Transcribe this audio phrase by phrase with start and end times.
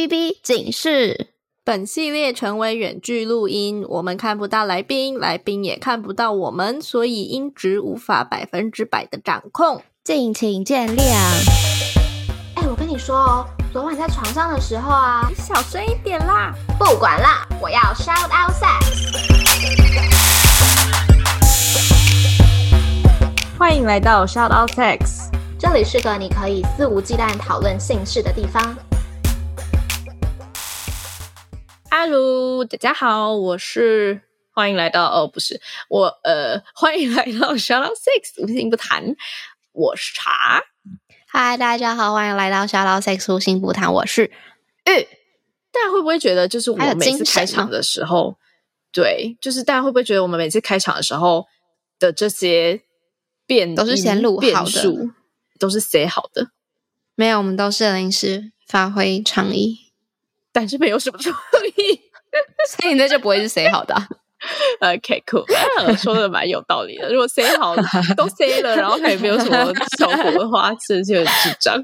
[0.00, 1.28] 哔哔警示！
[1.62, 11.02] 本系列成为远距录音，我们看不到来宾，来宾也看不到我们，所以音质无法百分之百的掌控，敬请见谅。
[12.56, 16.54] 哎，我跟你说哦，昨晚在床上的时候啊，你小声一点啦！
[16.78, 18.80] 不管啦，我要 shout out sex。
[23.58, 25.28] 欢迎来到 shout out sex，
[25.58, 28.74] 这里是个你可以肆无忌惮讨论性事的地方。
[31.90, 34.22] 哈喽，大家好，我是
[34.54, 39.16] 欢迎来到哦，不是我呃，欢迎来到 Shout Out Six 无心不谈，
[39.72, 40.62] 我是茶。
[41.26, 45.08] 嗨，大家好，欢迎来到 Shout Out Six 无心不谈，我是玉。
[45.72, 48.36] 大家会不会觉得，就是我们每次开场的时候，
[48.92, 51.46] 对，就是大家会不会觉得我们每次开场的时候
[51.98, 52.82] 的这些
[53.46, 55.10] 变都是先录好的，
[55.58, 56.50] 都是写好的？
[57.16, 59.89] 没有，我们都是临时发挥创意。
[60.52, 61.34] 但是没有什么创
[61.76, 62.00] 意，
[62.68, 64.08] 所以那就不会是谁好的、啊。
[64.80, 65.44] OK，cool，、
[65.98, 67.12] 说的蛮有道理的。
[67.12, 67.76] 如果谁好
[68.16, 71.76] 都塞了，然后还没有什么效果的话，真是很智障。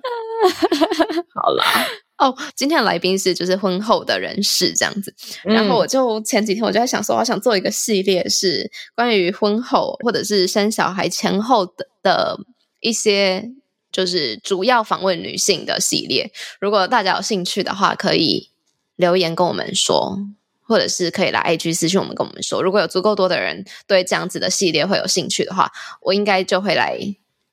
[1.34, 1.86] 好啦，
[2.16, 5.14] 哦，今天的来宾是就是婚后的人士这样子。
[5.44, 12.38] 然后我就前几天我就在想说，我想做一个系列，是关于婚后或者是生小孩前后的的
[12.80, 13.50] 一些。
[13.92, 16.30] 就是主要访问女性的系列，
[16.60, 18.50] 如果大家有兴趣的话，可以
[18.96, 20.18] 留言跟我们说，
[20.62, 22.62] 或者是可以来 IG 私信我们跟我们说。
[22.62, 25.70] 如果有足够多的人对这样子的系列会有兴趣的话，
[26.02, 26.98] 我应该就会来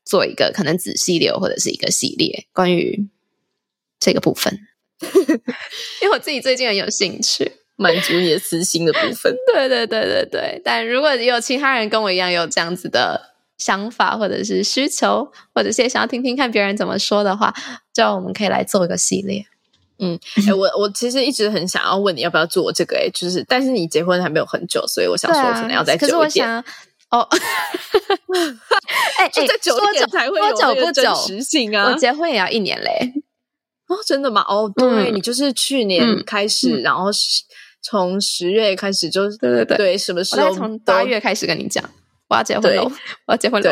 [0.04, 3.08] 做一个可能子系列或者是一个系列关于
[4.00, 4.60] 这个部分，
[6.02, 9.36] 因为我自己最近很有兴趣满足你的私心的部分。
[9.54, 13.34] 对对对对对，但如果有其他人跟我一样有这样子的。
[13.56, 17.54] 想法或者是需求，或者是想要听听看别人怎么说的话，
[17.94, 19.46] 就我们可以来做一个系列。
[20.04, 26.12] 嗯，哎、欸，我我其实一直很想要问你要不要做这个、欸，哎，就是，但是你结婚还没有很久，所以我想说可能要再久一点。
[26.12, 26.60] 可是我想，
[27.10, 27.28] 哦，
[29.18, 31.92] 哎、欸， 就再久一点才会有这个真实性啊！
[31.92, 33.14] 我结婚也要一年嘞。
[33.88, 34.44] 哦，真的吗？
[34.48, 37.10] 哦，对、嗯、你就是去年开始，嗯、然后
[37.82, 40.54] 从十月开始就，对对对，对，什么时候？
[40.54, 41.84] 从八月开始跟你讲。
[42.30, 42.84] 我要结婚了，
[43.28, 43.70] 我要结婚了。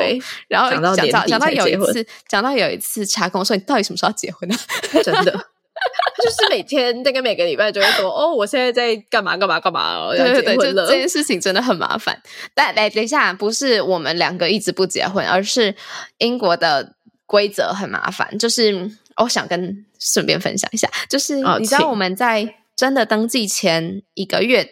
[0.47, 4.55] 然后讲到讲到有一次，讲到有一次，查跟我说：“你到底什么时候要结婚呢？”
[5.03, 5.47] 真的，
[6.23, 12.21] 就是每天大概每个礼拜就会说：“哦，我现在在干嘛干嘛干嘛哦，要结婚了。”这件事情真的很麻烦。
[12.53, 15.75] 但来等一下，不是我们两个一直不结婚，而是
[16.19, 18.37] 英国的规则很麻烦。
[18.37, 24.69] 就是我想跟顺便分享一下，就是你知道我们在真的登记前一个月，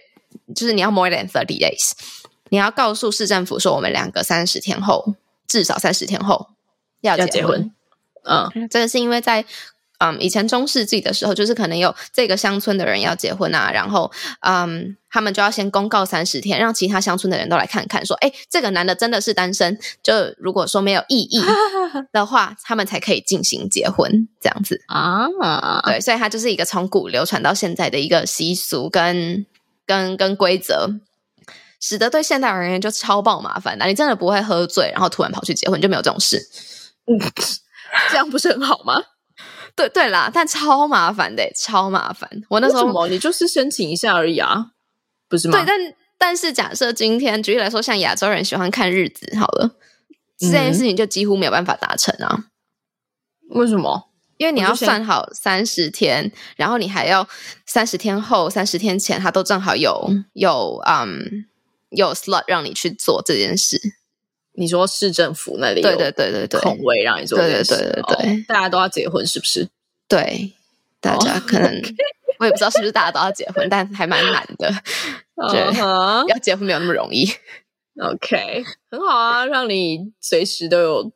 [0.56, 1.92] 就是你要 more than thirty days。
[2.50, 5.16] 你要告诉市政府说，我们两个三十天后，
[5.48, 6.48] 至少三十天后
[7.02, 7.32] 要结婚。
[7.32, 7.72] 结婚
[8.24, 9.46] 嗯，这个是因为在
[10.00, 14.12] 嗯以前中世纪的时候，就是可能有这个乡村的人要结婚啊，然后
[14.42, 21.42] 嗯他们就要先公告三十天，让其他乡村的人都来看看，说，哎，这个男的真的是单身，就如果说没有异议
[22.12, 25.28] 的话，他们才可以进行结婚，这样子啊。
[25.86, 29.46] 对，所以它就是一个从古流传到现在的一个习俗跟
[29.86, 30.90] 跟跟规则。
[31.82, 36.38] 使得对现代而言就超爆麻烦的，你真的不会喝醉，然后突然跑去结婚，就没有这种事。
[37.08, 37.18] 嗯，
[38.12, 39.02] 这样不是很好吗？
[39.76, 42.30] 对对啦，但超麻烦的，超麻烦。
[42.50, 43.08] 我那时候什么？
[43.08, 44.72] 你就是申请一下而已啊，
[45.28, 45.58] 不是吗？
[45.58, 45.80] 对，但
[46.18, 49.72] 但是假设今天举例来说，像亚洲人喜欢看日子，好了，
[50.38, 52.46] 这件事情就几乎没有办法达成啊。
[53.50, 54.10] 为什么？
[54.38, 57.28] 因为你要算好三十天，然后你还要
[57.66, 61.46] 三十天后、三十天前，它都正好有有嗯。
[61.92, 63.82] 有 slot 让你去做这件事，
[64.54, 69.68] 你说市政府那里对对对对对，空位让你做对对对对对，哦，大家都要结婚是不是？
[70.08, 70.54] 对，
[71.00, 71.82] 大家可能、
[72.40, 74.70] 我也不知道是不是大家都要结婚，但还蛮难的，
[75.50, 77.26] 觉得要结婚没有那么容易。
[78.02, 81.12] OK，很好啊，让你随时都有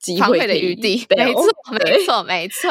[0.00, 2.70] 机会的余地，没错没错没错，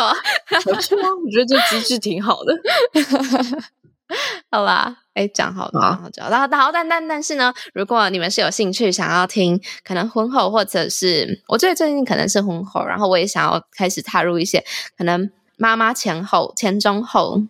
[0.50, 2.53] 没错，我觉得这机制挺好的。
[4.51, 14.63] 好啦，哎，讲好讲好讲，然后好，但但但是呢，如果你们是有兴趣想要听，可能婚后或者是我觉得最近可能是婚后，然后我也想要开始踏入一些
[14.98, 17.42] 可能妈妈前后前中后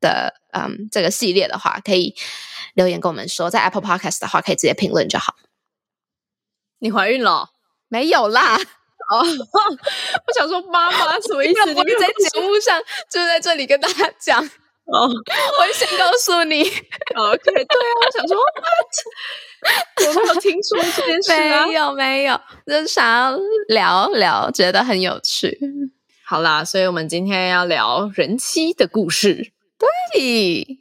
[0.00, 2.14] 的嗯这个系列的话，可以
[2.74, 5.34] 留言跟我们说，在 Apple Podcast 的话可以直接评论就好。
[6.78, 7.50] 你怀孕了？
[7.88, 8.56] 没有啦。
[9.10, 11.66] 哦， 我想说妈妈什么意思？
[11.74, 14.48] 你在节目上就在这里跟大家讲。
[14.92, 18.36] 哦， 我先告诉你，OK，对啊，我想说，
[20.08, 21.66] 我没有听说这件事啊？
[21.66, 23.38] 没有，没有，就是想要
[23.68, 25.58] 聊聊，觉得很有趣。
[26.24, 29.52] 好啦，所以我们今天要聊人妻的故事。
[29.78, 30.78] 对，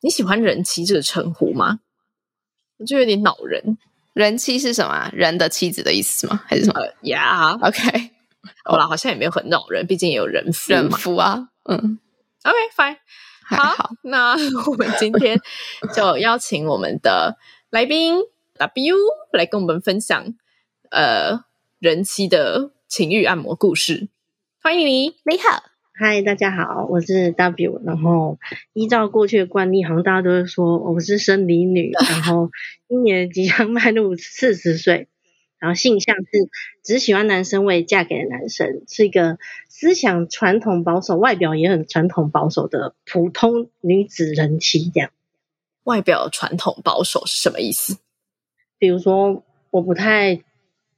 [0.00, 1.80] 你喜欢人妻这个称呼吗？
[2.78, 3.78] 我就有点恼人。
[4.12, 5.08] 人妻是什么？
[5.14, 6.42] 人的妻子的意思吗？
[6.46, 6.80] 还是什么？
[7.02, 8.10] 呀、uh, yeah.，OK。
[8.64, 10.72] 好啦，好像也没有很恼人，毕竟也有人夫。
[10.72, 11.98] 人夫啊，嗯
[12.42, 12.96] ，OK，fine。
[13.52, 14.34] 好，好，那
[14.66, 15.38] 我们今天
[15.94, 17.36] 就邀请我们的
[17.70, 18.14] 来宾
[18.56, 18.96] W
[19.32, 20.34] 来跟我们分享
[20.90, 21.44] 呃
[21.78, 24.08] 人妻的情欲按摩故事。
[24.62, 25.62] 欢迎你，你好，
[25.92, 27.82] 嗨，大家好，我是 W。
[27.84, 28.38] 然后
[28.72, 32.50] 依照过去的惯例，好像大家都会说我是生理女，然后
[32.88, 35.08] 今年即将迈入四十岁。
[35.62, 36.24] 然后性向是
[36.82, 39.38] 只喜欢男生未嫁给的男生，是一个
[39.68, 44.90] 思想传统保守、外表也很传统保守的普通女子人妻。
[44.92, 45.10] 这样，
[45.84, 47.98] 外表传统保守是什么意思？
[48.76, 50.42] 比如说，我不太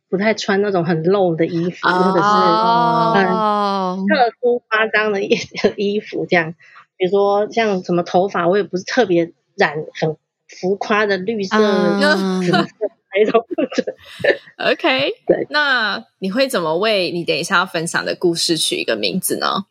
[0.08, 5.36] 不太穿那种很露的衣服，哦、或者是很特殊夸张的衣
[5.76, 6.24] 衣服。
[6.24, 6.54] 这样，
[6.96, 10.16] 比如说像什么头发，我也不是特别染很
[10.48, 11.58] 浮夸的绿色、
[12.40, 12.66] 紫色。
[14.58, 19.66] ，OK，对，那你会怎么为你等一下要分享的故事取一个名字呢？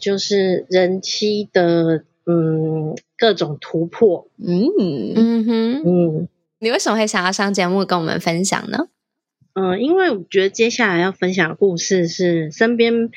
[0.00, 4.64] 就是人妻的嗯各种突破，嗯。
[5.14, 5.82] 嗯哼。
[5.84, 6.28] 嗯，
[6.58, 8.88] 你为什么会想要上节目跟我们分享呢？
[9.54, 13.10] 嗯、呃，因为我觉得接下来要分享的故事是身边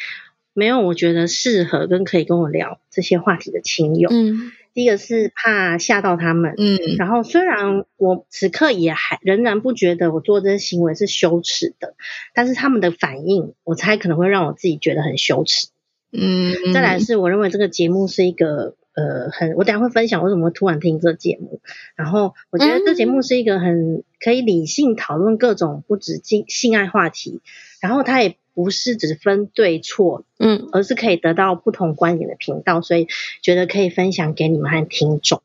[0.53, 4.51] 没有我觉得适合跟可以跟我聊这些话题的亲友，嗯。
[4.73, 11.95] 第一个是怕吓到他们，嗯，然后虽然我此刻也还仍然不觉得我做这些行为是羞耻的，
[12.33, 15.67] 但是他们的反应，我猜可能会让我自己觉得很羞耻，
[16.11, 16.73] 嗯。
[16.73, 21.61] 再来是我认为这个节目是一个呃很，我等下会分享为什么会突然听这个节目，
[21.95, 27.41] 然后我觉得这节目是一个很可以理性讨论各种不止性性爱话题，
[27.83, 28.35] 然后它也。
[28.56, 33.07] 不是只分对错，嗯，而是可以得到不同观点的频道，所以
[33.41, 35.41] 觉得可以分享给你们和听众。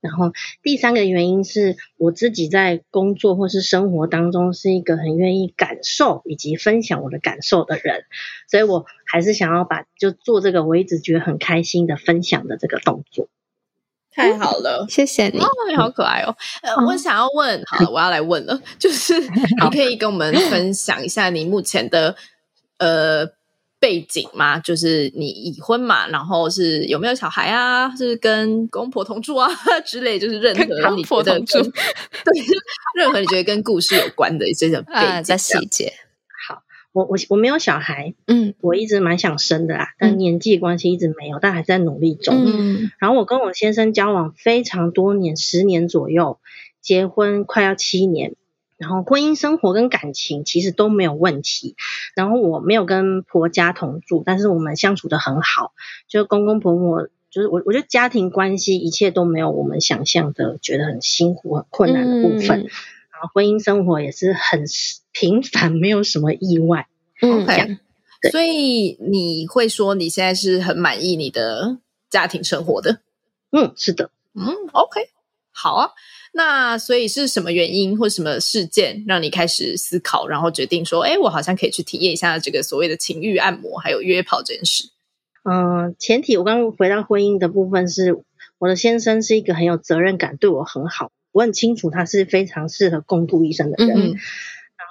[0.00, 8.06] 然后第三个原因是我自己在工作或是生活当中是一个很愿意感受以及分享我的感受的人，
[8.50, 13.28] 所以我还是想要把就做这个我一直觉得很开心的分享的这个动作。
[14.14, 16.36] 太好了，谢谢你，哦，你好可爱哦。
[16.62, 19.18] 呃，我想要问，好了，我要来问了，就是
[19.62, 22.14] 你可以跟我们分享一下你目前的。
[22.78, 23.24] 呃，
[23.78, 27.88] 背景吗，就是你已婚嘛，然后是有没有小孩啊？
[27.96, 29.48] 是跟公婆同住啊
[29.86, 32.44] 之类，就是任何你觉得 对，
[32.96, 35.92] 任何你觉得跟故事有关的这些背景的细节。
[36.92, 42.44] 好，我我我没有小孩，嗯，我一直蛮想生的啦，但年纪关系一直没有，但还在努力中。
[42.46, 46.38] 嗯，然后我跟我先生交往非常多年，十年左右，
[46.80, 48.34] 结婚快要七年。
[48.78, 51.76] 然后婚姻生活跟感情其实都没有问题，
[52.16, 55.72] 然后我没有跟婆家同住，但是我们相处得很好，
[56.08, 62.66] 就公公婆婆，就是我我觉得家庭关系一切都没有我们想象的觉得很辛苦很困难的部分，
[63.32, 64.64] 婚姻生活也是很
[65.12, 66.86] 平凡，没有什么意外。
[67.20, 67.78] 嗯，okay.
[68.30, 71.78] 所以你会说你现在是很满意你的
[72.10, 73.00] 家庭生活的？
[73.50, 74.10] 嗯，是的。
[74.34, 75.08] 嗯，OK，
[75.50, 75.90] 好啊。
[76.34, 84.88] 那所以是什么原因或什么事件让你开始思考，然后决定说，哎，我好像可以去体验一下这个所谓的情欲按摩，还有约炮这件事？
[85.44, 88.22] 嗯，前提我刚刚回到婚姻的部分是，
[88.58, 93.98] 我的先生是一个很有责任感，对我很好，我很清楚他是非常适合共度一生的人。
[93.98, 94.16] 嗯。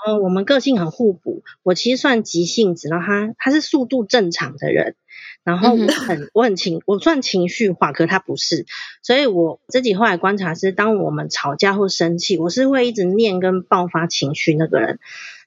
[0.03, 4.95] 然后我们个性很互补，我其实算急性子，然后他他是速度正常的人。
[5.43, 8.65] 然后我很 我很情我算情绪化，可他不是，
[9.01, 14.99] 所以我自己后来观察是，当我们吵架或生气，我是会一直念跟爆发情绪那个人。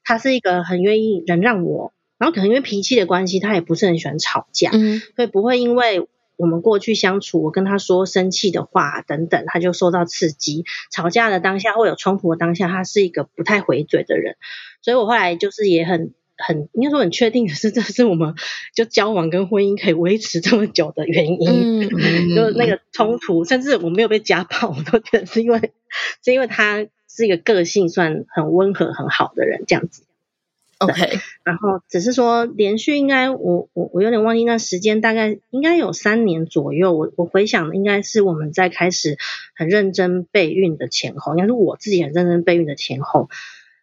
[0.04, 10.64] 他是一个很愿意忍让我，然后可能因为脾气的关系，他也不是很喜欢吵架，嗯，所以不会因为我们过去相处，我跟他说生气的话等等，他就受到刺激。
[10.90, 14.36] 吵架的当下或有冲突的当下，他是一个不太回嘴的人，
[14.82, 16.12] 所以我后来就是也很。
[16.36, 18.34] 很应该说很确定的是，这是我们
[18.74, 21.48] 就交往跟婚姻可以维持这么久的原因。
[21.48, 21.88] 嗯，
[22.34, 25.70] 就是那个冲突，甚至我没有被家暴，我都觉得是因为
[26.24, 30.02] 是因为他是一个个性算很温和很好的人，这样子。
[30.78, 36.92] OK，然后只是说连续应该我我我有点忘记那时间，大概应该有三年左右。
[36.92, 39.16] 我我回想应该是我们在开始
[39.54, 43.28] 很认真备孕的前后，应该是我自己很认真备孕的前后。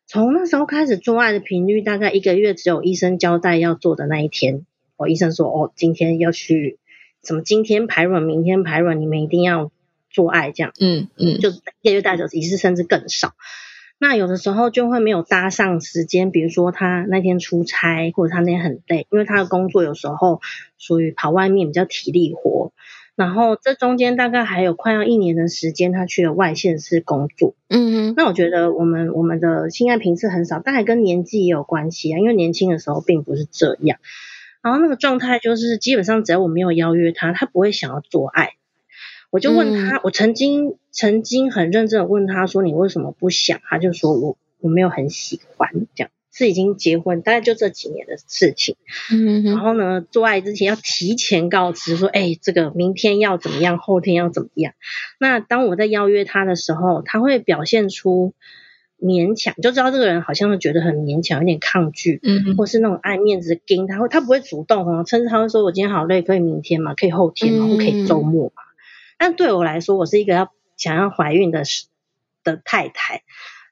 [0.08, 4.66] 从那时候开始做爱的频率，大概一个月只有医生交代要做的那一天。
[4.98, 6.78] 我医生说：“哦，今天要去
[7.24, 7.42] 什么？
[7.42, 9.72] 今天排卵，明天排卵，你们一定要
[10.10, 11.50] 做爱这样。”嗯嗯，就
[11.82, 13.34] 一个月大概一次，甚至更少。
[14.01, 20.41] 那有的时候就会没有搭上时间，比如说他那天出差，或者他那天很累，因为他的工作有时候
[20.79, 22.74] 属于跑外面比较体力活。
[23.15, 27.53] 然后这中间大概还有快要一年的时间，他去了外县市工作。
[27.70, 34.00] 嗯哼，那我觉得我们我们的性爱频次很少，但还跟年纪也有关系啊，因为年轻的时候并不是这样。
[34.63, 38.53] 然后那个状态就是，基本上只要我没有邀约他，他不会想要做爱。
[39.32, 46.12] 我就问他，我曾经曾经很认真的问他说：“你为什么不想？”他就说我我没有很喜欢这样。
[46.34, 48.78] 是已经结婚，大概就这几年的事情。
[49.12, 54.74] 嗯、然后呢，做爱之前要提前告知说，哎，这个明天要怎么样，后天要怎么样。
[55.20, 58.34] 那当我在邀约他的时候，他会表现出
[58.98, 68.64] 勉强，就知道这个人好像是觉得很勉强，有点抗拒，嗯、或是那种爱面子的 g 他会他不会主动哦，甚至他会说我今天好累，可以明天嘛，可以后天嘛，嗯、可以周末嘛。
[69.22, 71.62] 但对我来说，我是一个要想要怀孕的
[72.44, 73.22] 的太太，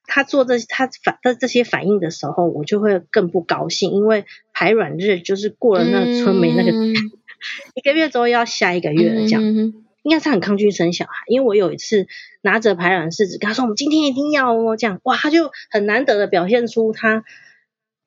[0.06, 6.94] 她做这她反的这些反应的时候，我就会更不高兴，因为排卵日就是过了那个春梅那个、嗯、
[7.74, 11.12] 一个月之后要下一个月了，这样、嗯、应该是很抗拒生小孩。
[11.26, 12.06] 因为我有一次
[12.44, 17.24] 拿着排卵试纸跟她说：“我们今天一定要哦。”这样哇，她就很难得的表现出她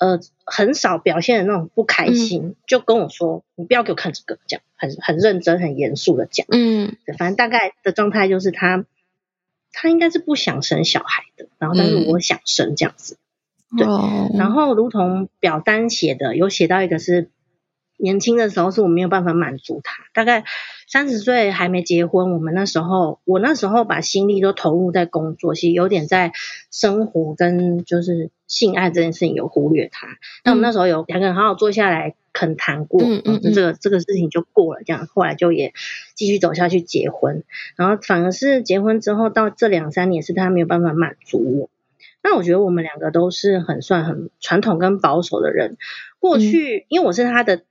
[0.02, 4.62] 呃很少表现的那种不开心，嗯、就跟我说：“你不要给我看这个。”这样。
[4.74, 8.84] 很很认真、很严肃的讲，嗯，对，反正大概的状态就是他，
[9.70, 13.16] 他应该是不想生小孩的，然后但是我想生这样子，
[13.70, 17.30] 嗯、对，哦、然后如同表单写的，有写到一个是
[18.02, 20.44] 年轻的时候是我没有办法满足他，大概
[20.88, 26.32] 三十岁还没结婚，我们那时候，我那时候把心力都投入在工作，其实有点在
[26.70, 30.08] 生活跟就是性爱这件事情有忽略他，
[30.44, 32.14] 那我们那时候有两个人好好坐下来。
[32.34, 35.74] 肯谈过，嗯嗯，这个这个事情就过了，这样后来就也
[36.14, 37.44] 继续走下去结婚，
[37.76, 41.70] 然后反而是结婚之后到这两三年是他没有办法满足我。
[42.22, 45.76] 那我觉得我们两个都是很算很传统跟保守的人。
[46.20, 47.64] 过去、嗯、因为我是他的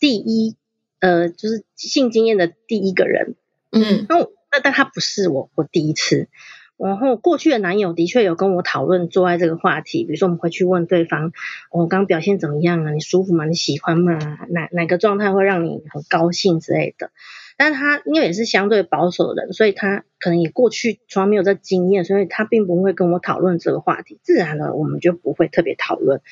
[0.00, 0.56] 第一，
[0.98, 3.36] 呃，就是性经验的第一个人，
[3.70, 6.28] 嗯，那那但他不是我我第一次。
[6.76, 11.30] 然后过去的男友的确有跟我讨论做爱这个话题，比如说我们会去问对方，
[11.70, 12.90] 我、哦、刚表现怎么样啊？
[12.92, 13.44] 你舒服吗？
[13.44, 14.18] 你喜欢吗？
[14.48, 17.10] 哪哪个状态会让你很高兴之类的？
[17.58, 24.18] 但是他因为也是相对保守的人，所以他可能也过去从来没有这经验，所以他并不会跟我讨论这个话题。
[24.22, 26.22] 自然的，我们就不会特别讨论。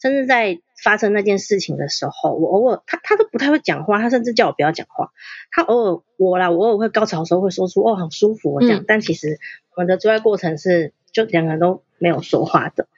[0.00, 5.12] 甚至在发生那件事情的时候，我偶尔他他都不太会讲话，他甚至叫我不要讲话。
[5.50, 9.38] 他偶尔我啦，我偶尔会高潮的时候会说出哦，好舒服，我讲，嗯、但其实。
[9.76, 12.88] 我们的做爱过程是就两个人都没有说话的。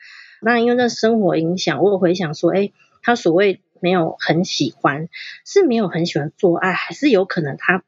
[0.40, 5.10] 那因为这生活影响，我有回想说，哎，他所谓没有很喜欢，
[5.44, 7.84] 是没有很喜欢做爱，还是有可能他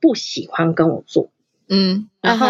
[0.00, 1.32] 不喜欢跟我做？
[1.68, 2.46] 嗯，然后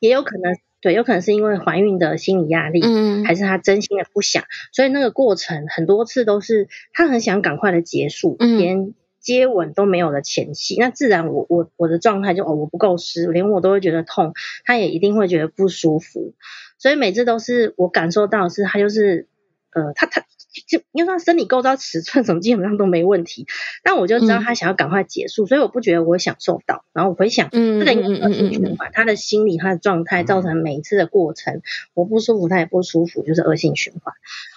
[0.00, 8.94] 也有可能，对，有可能是因为怀孕的心理压力，嗯，还是他真心的不想，所以那个过程很多次都是他很想赶快的结束，嗯。
[9.22, 14.32] 接吻都没有的前戏，那自然我我我的状态就哦，我不够湿，连我都会觉得痛，
[14.64, 16.34] 他也一定会觉得不舒服，
[16.76, 19.28] 所以每次都是我感受到是他就是
[19.70, 20.24] 呃他他
[20.66, 23.46] 就因为他生理构造尺寸什么基本上都没问题，
[23.82, 31.62] 但我就知道他想要赶快结束，嗯、所以我不觉得我享受到，然后我回想嗯这个应该是恶性循环，他的心理他的状态造成每一次的过程
[31.94, 34.14] 我不舒服，他也不舒服，就是恶性循环。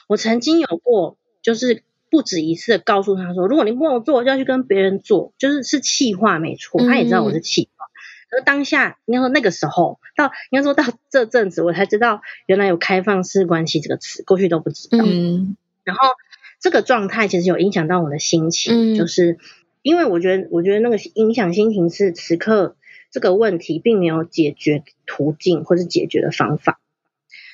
[0.08, 1.84] 我曾经有过就是。
[2.12, 7.88] 不止一次的告诉他说，如果你不跟我做，就要去跟别人做，就是是气话没错，他也知道我是气话。
[8.32, 15.00] 而、嗯、当下应该说那个时候，到应该说到这阵子，我才知道原来有开放式关系这个词，过去都不知道。
[15.04, 16.10] 嗯，然后
[16.60, 19.38] 这个状态其实有影响到我的心情，嗯、就是
[19.82, 22.76] 因为我觉得，我觉得那个影响心情是此刻
[23.12, 26.82] 这个问题并没有解决途径或是解决的方法。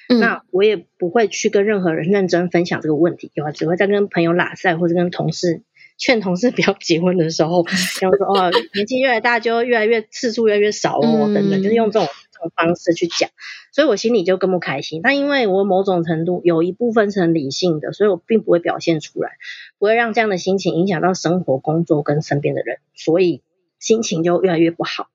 [0.08, 5.62] 那我也不会去跟任何人认真分享这个问题，有啊，只会在跟朋友拉赛或者跟同事
[5.98, 7.66] 劝同事 不要结婚的时候，
[8.02, 13.30] 然后说哦，年纪越来越大就越来越次数越来越少哦，等等，就是用这种这方式去讲，
[13.72, 15.02] 所以我心里就更不开心。
[15.04, 19.32] 但因为我某种程度有一部分是很理性的，所以我并不会表现出来，
[19.78, 23.44] 不会让这样的心情影响到生活、工作跟身边的人，所以
[23.80, 25.08] 心情就越来越不好。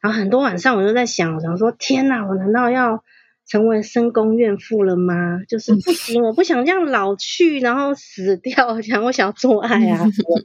[0.00, 3.04] 然后很多晚上我就在想，想说，天哪，我难道要？
[3.48, 5.40] 成为深宫怨妇了吗？
[5.48, 8.80] 就是不行，我不想这样老去，然后死掉。
[8.82, 10.44] 想我想要做爱啊什么的。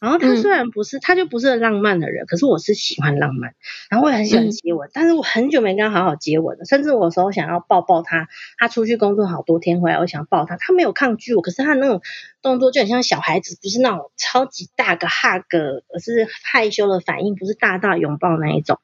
[0.00, 3.54] 然后他虽然不是，他就不是浪漫的人，可是我是喜欢浪漫，
[3.90, 6.64] 然后我也很喜欢接吻，但是我很久没跟他好好接吻了。
[6.64, 12.00] 甚至我有时候想要抱抱他，他出去工作好多天回来，我想抱他，他没有抗拒我，可是他那种
[12.40, 18.78] 动作就很像小孩子，不是那种超级大个 hug，而是害羞的反应，不是大大拥抱那一种。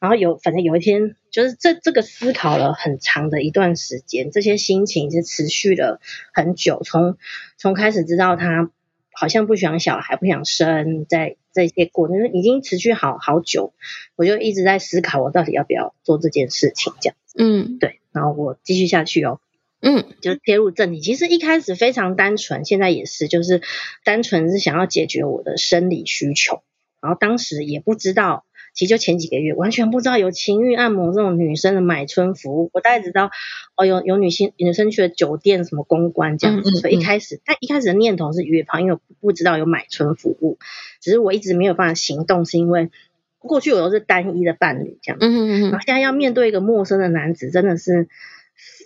[0.00, 6.00] 然后有反正有一天，就是这这个思考了很长的一段时间，这些心情是持续了
[6.32, 7.16] 很久，从
[7.56, 8.70] 从开始知道他
[9.12, 13.72] 好像不想小孩，不想生，在这些过程已经持续好好久，
[14.16, 19.40] 我就一直在思考我到底要不要做这件事情，这样子，嗯，对，然后我继续下去哦。
[19.80, 21.00] 嗯，就切入正题。
[21.00, 23.62] 其实一开始非常单纯，现在也是，就是
[24.02, 26.62] 单纯是想要解决我的生理需求。
[27.00, 28.44] 然后当时也不知道，
[28.78, 32.70] 其实就前几个月，完全不知道有情欲按摩这种女生的买春服务。
[32.72, 33.28] 我大概知道，
[33.76, 36.70] 哦，有有女性女生去了酒店什么公关这样子。
[36.70, 40.58] 嗯嗯嗯，所以一开始，但一开始的念头是约炮，因为我不知道有买春服务，
[41.00, 42.90] 只是我一直没有办法行动，是因为
[43.38, 45.26] 过去我都是单一的伴侣这样子。
[45.26, 45.62] 嗯嗯嗯。
[45.62, 48.06] 然后现在要面对一个陌生的男子，真的是。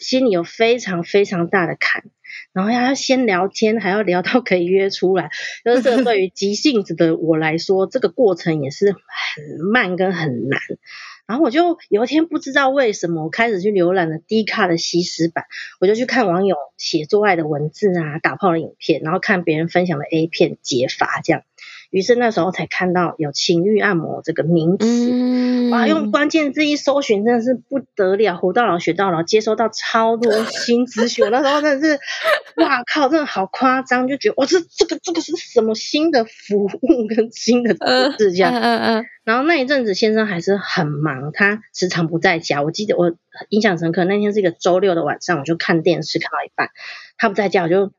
[0.01, 2.05] 心里有非常非常大的坎，
[2.53, 5.31] 然后要先聊天， 还要聊到可以约出来，
[5.65, 9.01] 就是这对于急性子的我来说，这个过程也是很
[9.73, 10.61] 慢跟很难。
[11.25, 15.45] 然后我就有一天不知道为什么，我开始去浏览了 D 卡的西施版，
[15.81, 21.43] 我就去看网友写做爱的文字啊，打炮的影片，然后看别人分享的 A 片解法这样。
[21.93, 25.87] 于是那时候才看到有情欲按摩这个名词，嗯、哇！
[25.87, 31.23] 用关键字一搜寻，真的是不得了，活到老学到老，接收到超多新资讯。
[31.23, 32.01] 我那时候真的是，
[32.57, 38.55] 哇靠，真的好夸张，就觉得哇，这这个这个是什么新的服务跟新的词这样。
[38.55, 39.05] 嗯嗯嗯。
[39.25, 42.63] 然后那一阵子先生还是很忙，他时常不在家。
[42.63, 43.15] 我记得我
[43.51, 46.71] 印象深刻，那天是一个周六的晚上，我就看电视看到一半，
[47.19, 47.93] 他不在家，我就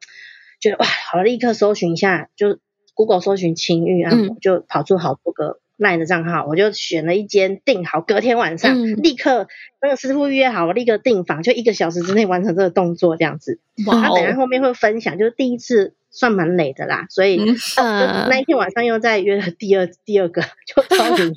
[0.59, 2.57] 觉得哇，好了，立刻搜寻一下就。
[2.93, 9.47] Google 搜寻情欲按摩，就跑出好多个 LINE 的账号，嗯、我就选了一间订好，隔天晚上、嗯、立刻
[9.81, 13.59] 那个师傅预约好，我立刻订房，就一个小时之内完成这个动作，这样子。
[13.87, 14.01] 哇！
[14.01, 21.35] 他等下后面会分享，就是第一次算蛮累的啦，所以、嗯呃、那一天晚上又再约了第二第二个， 就超紧张。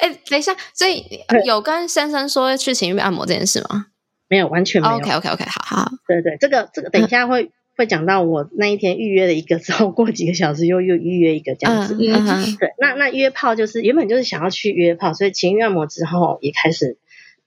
[0.00, 1.02] 哎、欸，等一下，所以
[1.46, 3.86] 有跟先生说去情欲按摩这件事吗？
[4.28, 4.96] 没有，完全没有。
[4.96, 5.90] OK OK OK，好好。
[6.06, 7.50] 对对，这个这个等一下会。
[7.80, 11.94] 嗯会讲到我那一天预约了一个 之后，过几个小时又又预约一个这样子。
[11.94, 16.98] 嗯嗯、对，那那约炮就是原本就是想要去约炮，所以情欲按摩之后也开始，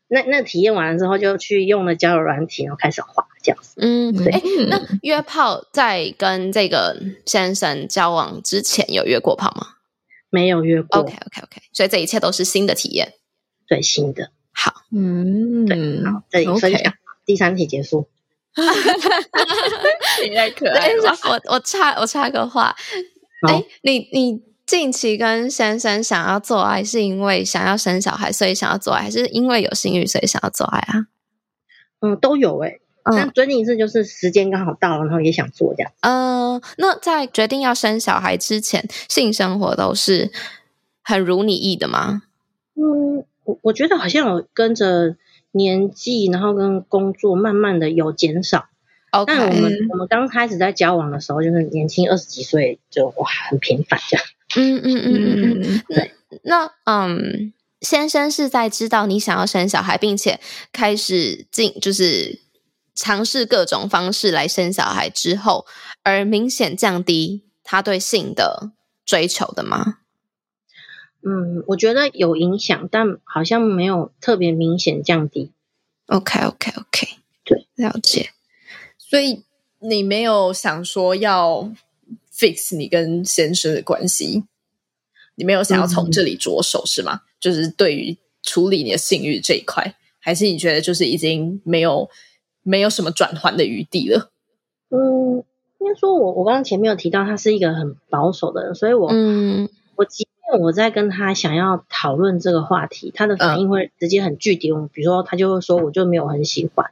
[0.07, 3.75] 那那体验完了之后就去用了交友软体，然后开始滑这样子。
[3.77, 4.31] 嗯，对。
[4.67, 9.75] 那约炮在跟这个先生交往之前有约过炮吗？
[10.31, 11.01] 没有约过。
[11.01, 13.13] OK OK OK，所以这一切都是新的体验，
[13.67, 14.31] 对，新的。
[14.51, 16.79] 好，嗯，对，好，这里分享。
[16.79, 16.93] Okay.
[17.23, 18.07] 第三题结束。
[20.21, 21.17] 你太可爱了。
[21.25, 22.75] 我我插我插个话，
[23.47, 31.07] 哎、欸，你你近期跟先生想要做爱，是因为想要生小孩，所以想要做爱，还是因为有性欲，所以想要做爱啊？
[32.01, 32.79] 嗯，都有哎、欸。
[33.05, 35.91] 但最近一次就是时间刚好到了，然后也想做这样。
[36.01, 40.31] 嗯、呃，那在决定要生小孩之前，性生活都是
[41.01, 42.23] 很如你意的吗？
[42.75, 45.15] 嗯，我我觉得好像有跟着。
[45.55, 48.65] 年纪，然后跟工作慢慢的有减少。
[49.25, 54.25] 但我们我们刚开始在交往的时候，就是年轻二十几岁，就哇很频繁这样。
[54.57, 56.11] 嗯嗯嗯嗯嗯，对。
[56.43, 60.39] 那嗯，先生是在知道你想要生小孩，并且
[60.71, 62.39] 开始进就是
[62.95, 65.65] 尝试各种方式来生小孩之后，
[66.03, 68.71] 而明显降低他对性的
[69.05, 69.99] 追求的吗？
[71.25, 75.51] 嗯，我觉得有影响，但好像没有特别明显降低。
[76.07, 77.07] OK，OK，OK，
[77.43, 78.31] 对，了解。
[79.13, 79.43] 所以
[79.77, 81.71] 你没有想说要
[82.35, 84.43] fix 你跟先生的关系，
[85.35, 87.21] 你没有想要从这里着手、嗯、是吗？
[87.39, 92.09] 就是对于处理你的性欲这一块，还是你觉得就是已经没有
[92.63, 94.31] 没有什么转换的余地了？
[94.89, 95.43] 嗯，
[95.77, 100.07] 应该说我我刚刚前面有提到，他是一个很保守的人，所以我嗯，我
[100.59, 104.71] 我在跟他想要讨论这个话题，他的反应会直接很具体。
[104.71, 106.89] 嗯、比如说，他就会说：“我就没有很喜欢，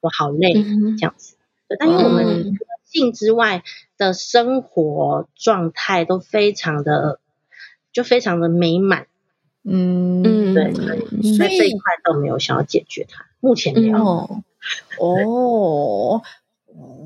[0.00, 1.33] 我好累、嗯、这样子。”
[1.78, 3.62] 但因为我们性之外
[3.96, 7.20] 的生活状态都非常的，
[7.92, 9.06] 就非常的美满。
[9.62, 10.22] 嗯，
[10.54, 10.72] 对，
[11.36, 13.26] 所以这一块都没有想要解决它。
[13.40, 13.98] 目前没有。
[14.98, 16.22] 哦，哦，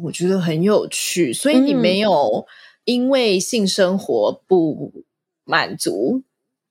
[0.03, 1.33] 我觉得很有趣。
[1.33, 2.47] 所以你没有
[2.85, 5.05] 因为性生活不。
[5.51, 6.25] 满足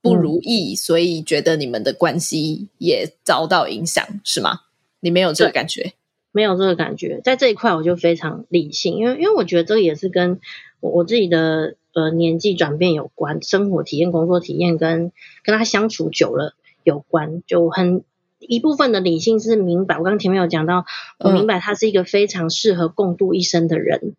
[0.04, 4.60] 不如意，嗯，所以觉得你们的关系也遭到影响，是吗？
[5.00, 5.94] 你没有这个感觉？
[6.38, 10.40] 没有这个感觉，在这一块我就非常理性，因为因为我觉得这个也是跟
[10.80, 15.12] 我我自己的呃年纪转变有关，生活体验、工作体验跟
[15.44, 18.04] 跟他相处久了有关，就很
[18.38, 19.98] 一部分的理性是明白。
[19.98, 20.86] 我刚刚前面有讲到，
[21.18, 24.14] 我明白他是一个非常适合共度一生的人。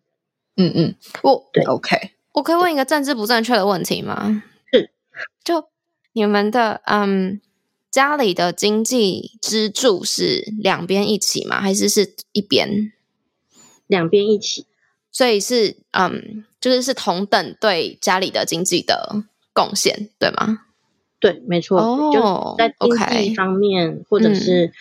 [0.57, 4.43] 嗯嗯，我对，OK，我可以问一个政治不正确的问题吗？
[4.73, 4.91] 是
[5.45, 5.69] 就
[6.11, 7.39] 你们的嗯
[7.91, 11.59] 家里的经济支柱是两边一起吗？
[11.59, 12.91] 还是是一边？
[13.87, 14.67] 两边一起，
[15.11, 19.23] 所以是嗯，就是是同等对家里的经济的
[19.53, 20.59] 贡献，对吗？
[21.19, 21.79] 对，没错。
[21.79, 24.71] 哦，就在经济方面，okay, 或者是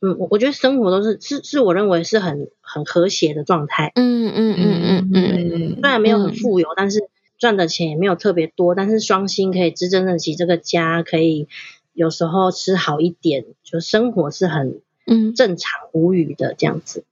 [0.00, 3.92] 嗯，我、嗯、我觉得生活都是是是我认为是很很和谐的状态。
[3.94, 11.46] 嗯嗯嗯嗯嗯嗯，虽然没有很富有，嗯、但是赚的钱也没有特别多，但是双薪可以支撑得起这个家，可以。
[11.96, 17.04] 有时候吃好一点，就生活是很嗯正常无语的这样子。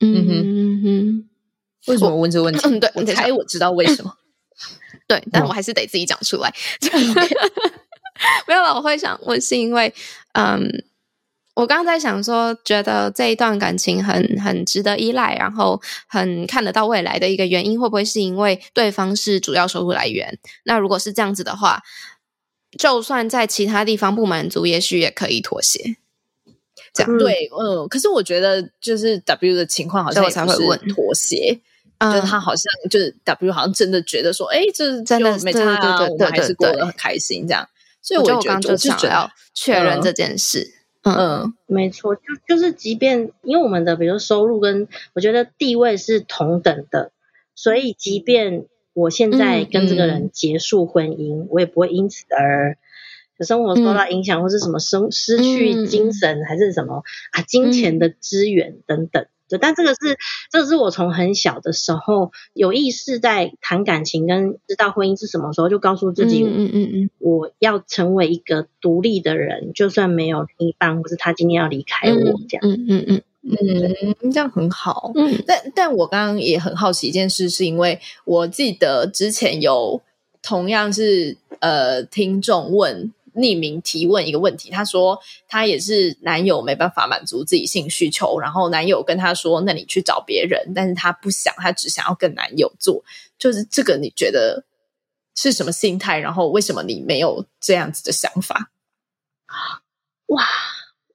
[0.00, 1.28] 嗯哼嗯哼，
[1.86, 2.60] 为什么问这个问题？
[2.68, 4.16] 嗯，对，我猜我知道为什么。
[5.06, 6.52] 对，但我还是得自己讲出来。
[8.48, 9.94] 没有了，我会想问是因为，
[10.32, 10.84] 嗯，
[11.54, 20.36] 我刚刚在想说，觉得这一段感情很很值得依赖，然后很看得到未来的一个原因，会不会是因为对方是主要收入来源？
[20.64, 21.80] 那如果是这样子的话。
[22.78, 25.96] 就算在其他地方不满足，也许也可以妥协。
[26.94, 27.86] 这样、嗯、对，嗯。
[27.88, 31.60] 可是我觉得，就是 W 的情况好像也才会问妥协，
[32.00, 37.68] 就是他好像就是 W 好像真的觉觉得说，哎、嗯，这真的没差啊，我们还是过得很开心这样。
[38.00, 40.72] 所以我觉得我刚刚就想要确认这件事。
[41.02, 47.12] 嗯，嗯没错，就就是即便因为我们的比如收入跟我觉得地位是同等的，
[47.54, 48.66] 所以即便。
[48.94, 52.76] 我现在跟这个人结束婚姻，我也不会因此而
[53.40, 57.02] 生活受到影响，嗯、或是什么生失去精神，还是什么、嗯、
[57.32, 59.26] 啊金钱的资源等等。
[59.48, 60.16] 对，但这个是
[60.50, 73.04] 这个是我从很小的时候有意识在谈感情，跟知道婚姻是什么时候，就告诉自己，嗯嗯嗯，我要成为一个独立的人，就算没有另一半，或是他今天要离开我，这样，嗯嗯嗯。
[73.08, 73.22] 嗯嗯，
[74.32, 75.12] 这样很好。
[75.14, 80.00] 嗯，但但我刚刚也很好奇一件事，是因为我记得之前有
[80.40, 93.02] 同样是呃听众问匿名提问一个问题，他说他也是男友没办法满足自己性需求，然后男友跟他说：“那你去找别人。”但是他不想，他只想要跟男友做。
[93.38, 94.64] 就是这个，你觉得
[95.34, 96.18] 是什么心态？
[96.18, 98.70] 然后为什么你没有这样子的想法？
[100.26, 100.44] 哇！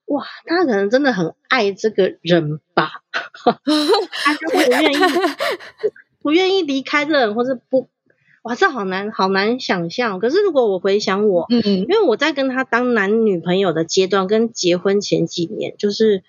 [0.08, 4.96] 哇，他可能真的很爱这个人吧， 他就不愿意
[6.22, 7.88] 不愿意离开这人，或是不，
[8.42, 10.18] 哇，这好难好难想象。
[10.18, 16.22] 可是如果我回想我，嗯，因为我在跟他当男女朋友的阶段，跟结婚前几年，就是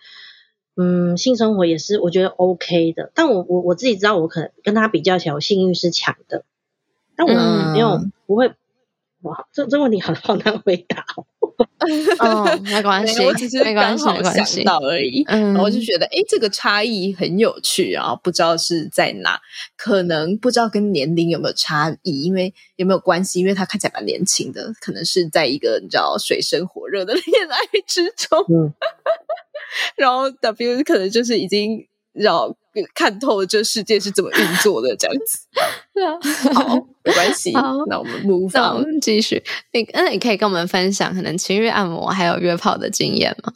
[0.76, 3.12] 嗯，性生活也是我觉得 OK 的。
[3.15, 6.44] 但我我我自己知道，我可能跟他比较起来，我性欲是强的，
[7.15, 8.54] 但我没有、嗯、不会。
[9.24, 11.26] 哇，这这问题好好难回答哦。
[12.20, 15.24] 哦，没关系，我只是刚好想到而已。
[15.28, 19.40] 嗯，然后我就觉得，哎，这个差异很有趣啊，不知道是在哪，
[19.76, 23.42] 可能不知道跟年龄有没有差异，因为有没有关系？
[23.42, 28.40] 因为他看起来蛮年轻的，可能是在一个你知道水深火热的 恋爱之中。
[28.48, 28.74] 嗯，
[29.98, 32.56] 然后 W 可能就是已经要
[32.94, 35.40] 看透了这世界是怎么运作的这样子。
[36.54, 37.54] 好，没关系。
[37.56, 39.44] 好，那我们 move on，继续。
[39.74, 43.54] 你那你可以跟我们分享可能情欲按摩还有约炮的经验吗？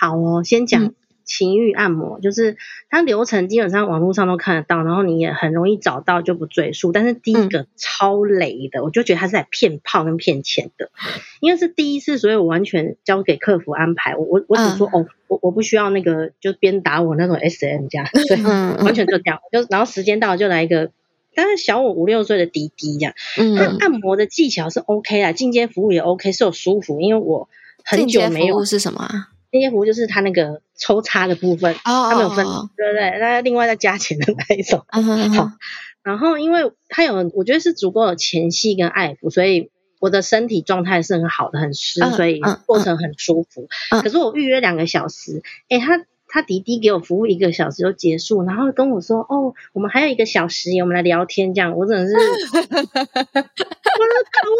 [0.00, 0.92] 好哦，先讲
[1.24, 2.56] 情欲按摩，嗯、就是
[2.90, 6.92] 它流程基本上网络上都看得到，然后你也很容易找到，就不赘述。
[6.92, 10.90] 但是第一个超雷的，嗯、我就觉得他是在骗炮跟骗钱的，
[11.40, 14.14] 因为是第一次，所以我完全交给客服安排。
[14.14, 19.40] 我我我只说、嗯、哦，我我不需要那个就鞭打我那种 SM 家，对，嗯、完全就这样。
[19.50, 20.90] 就然后时间到了就来一个。
[21.36, 27.48] 但是小我五六岁的弟弟这样，嗯，按摩的技巧是 OK 啊，进阶服务也 OK，是有舒服，因为我
[27.84, 28.46] 很久没有。
[28.46, 29.28] 进阶服务是什么啊？
[29.52, 32.44] 进阶服务就是他那个抽插的部分，哦，他没有分，
[32.76, 33.18] 对不对？
[33.20, 34.84] 那另外再加钱的那一种。
[34.88, 35.52] 好。
[36.02, 39.70] 然后因为他有，我觉得是足够的前戏跟爱抚，所以
[40.00, 43.68] 我的身体状态是很好的，很湿，所以过程很舒服。
[44.02, 46.06] 可是我预约两个小时，诶他。
[46.36, 52.28] 他滴滴给我服务一个小时就结束，然后跟我说：“哦，我们还有一个小时，我们来聊天。”这样，我真的是， 我是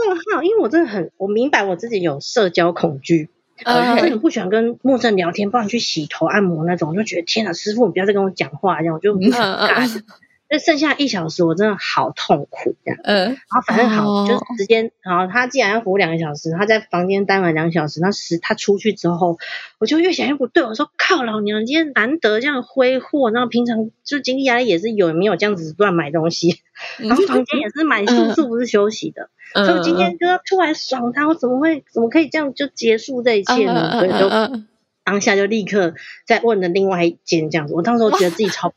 [0.09, 3.29] 问号，因为我真的很，我明白我自己有社交恐惧，
[3.67, 10.03] 我真的不喜欢跟陌生人聊天，不然去洗头按摩那种，我就觉得天哪，师傅你不要再跟我讲话，这样我就很尬。
[10.49, 13.01] 那剩下一小时，我真的好痛苦这样。
[13.03, 19.39] 嗯，然后反正好，哦、就时间，然后他既然要服务两个小时，他在房间待满两小时，那时他出去之后，
[19.79, 26.61] 我就越想越不对，我说靠老娘，今天难得这样挥霍，然后平常就经济压力也是有，没有这样子乱买东西，
[26.99, 33.91] 然后房间也是满宿宿，不是休息的，嗯、所以今天就要出来爽他，我怎么会怎么可以这样就结束这一切呢？
[33.95, 34.67] 嗯、所以就。
[35.07, 35.95] 当下就立刻
[36.27, 38.75] 在问了另外一间这样子，我当时觉得自己超，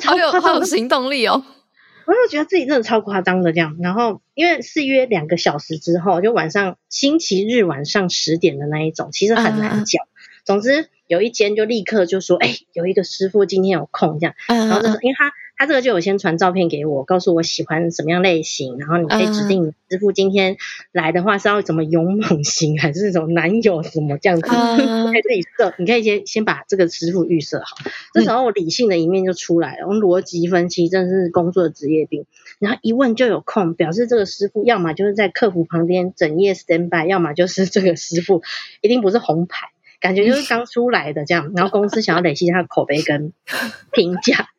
[0.00, 1.44] 超有好有行动力哦。
[2.06, 3.76] 我就觉得自己真的超夸张的这样。
[3.82, 10.04] 然后因为是约两个小时之后，就晚上星期日晚上十点的那一种，其实很难讲。
[10.04, 10.46] Uh -huh.
[10.46, 14.34] 总之有一间就立刻就说，哎、欸，有一个师傅今天有空这样。
[14.46, 14.68] Uh -huh.
[14.68, 15.32] 然后就是因为他。
[15.56, 20.56] 他这个就有先传照片给我，告诉我喜欢什么样类型，然后你可以指定师傅今天
[20.92, 27.76] 来的话是要怎么勇猛型，还是那种男友什么这样子，你 可以自己设，你可以先先把这个师傅预设好。
[28.12, 32.26] 这时候我理性的一面就出来了，我逻辑分析真的是工作的职业病。
[32.58, 38.42] 然后一问就有空，表示这个师傅要么就是在客服旁边整夜 stand by，要么就是这个师傅
[38.82, 39.68] 一定不是红牌。
[40.00, 43.32] 感觉就是刚出来的这样，然后公司想要累积他的口碑跟
[43.92, 44.46] 评价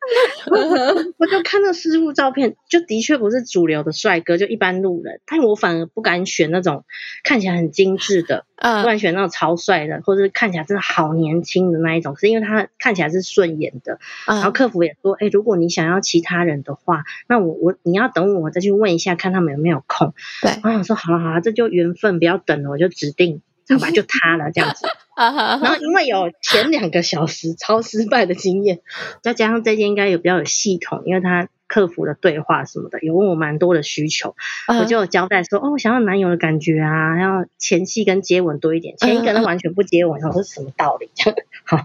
[1.18, 5.20] 我就看到师傅照片，就的确不是主流的帅哥，就一般路人。
[5.26, 6.84] 但我反而不敢选那种
[7.22, 13.98] 看起来很精致的，不敢选那种超帅的，或者是看起来真的好年轻的那一种，是因为他看起来是顺眼的。
[14.26, 20.14] 然后客服也说，哎、欸，如果你想要其他人的话，那我我你要等我再去问一下，看他们有没有空。
[20.40, 23.42] 对，我想说，好了好了，这就缘分，不要等了，我就指定。
[23.74, 24.86] 好吧，就塌了这样子。
[25.16, 28.80] 然后因为有前两个小时超失败的经验，
[29.22, 34.36] 再加上这些应该有比较有系统，因为他客服的对话什么的，有问我蛮多的需求，
[34.68, 38.96] 我就有交代说，哦，我想要男友的感觉啊，要前戏跟接吻多一点。
[38.96, 41.10] 前一个人完全不接吻，然后是什么道理？
[41.16, 41.82] 这 样好，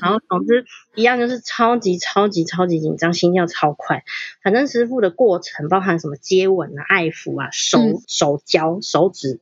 [0.00, 0.64] 然后总之
[0.94, 4.04] 一样就是超级超级超级紧张，心跳超快。
[4.42, 9.38] 反正师傅的过程包含什么接吻啊、爱抚啊、手手交、手指。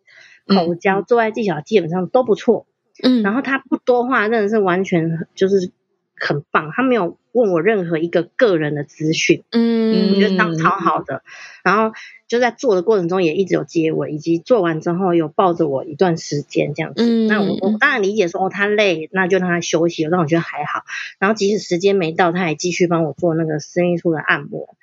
[0.49, 2.67] 口交、做爱技巧基本上都不错，
[3.03, 5.71] 嗯，然后他不多话，真的是完全就是
[6.17, 6.73] 很棒。
[6.75, 11.23] 他没有问我任何一个个人的资讯，嗯，我觉得当超好的。
[11.63, 11.95] 然后
[12.27, 17.03] 就在做的过程中也一直有接吻，以及做完之后有抱着我一段时间这样子。
[17.05, 20.11] 嗯，那我我当然理解说哦，他累，那就让他休息了。
[20.11, 20.83] 但我觉得还好。
[21.19, 24.77] 然后即使时间没到，他也继续帮我做那个私密处的按摩。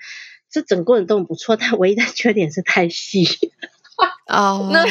[0.49, 3.25] 这整个人都很不错，但唯一的缺点是太细。
[4.27, 4.83] 哦，那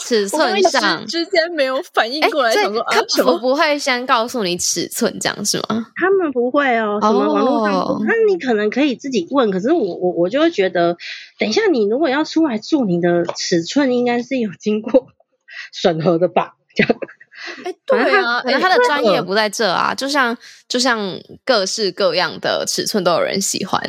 [0.00, 5.86] 尺寸上之间没有反应过来，想说啊，我不会先告诉你尺寸，这样是吗？
[5.96, 10.96] 他们不会哦，什么网络上，那你可能可以自己问，可是我我我就会觉得，
[11.38, 15.06] 等一下你如果要出来做，你的尺寸应该是有经过
[15.72, 16.56] 审核的吧？
[16.74, 16.98] 这样，
[17.64, 20.36] 哎，对啊，可能他的专业不在这啊，就像
[20.68, 20.98] 就像
[21.44, 23.80] 各式各样的尺寸都有人喜欢。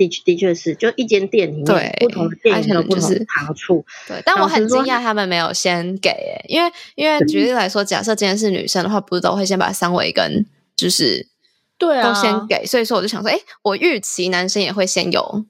[0.00, 3.84] 的确，的确是，就一间店里面，对不同的店有不同的长处。
[4.08, 6.10] 对，但我很惊讶他们没有先给，
[6.48, 11.28] 因为因为举例来说，假设今天是女生的话，不是都会先把三围跟就是
[11.76, 15.44] 对啊都先给，所以说我就想说，哎，我预期男生也会先有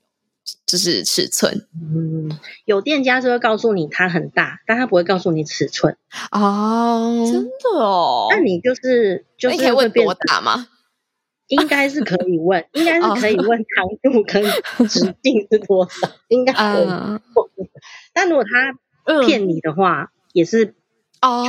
[0.66, 1.68] 就是尺寸。
[1.74, 5.96] 嗯，有店家是会告诉你它很大，但他不会告诉你尺寸
[6.32, 8.26] 哦，真的哦。
[8.30, 10.66] 那你就是就是可以问多大吗？
[11.50, 14.42] 应该是可以问，应该是可以问长 度跟
[14.88, 16.86] 直径是多少，应该可以。
[18.14, 20.74] 但如果他骗你的话，嗯、也是
[21.20, 21.44] 哦，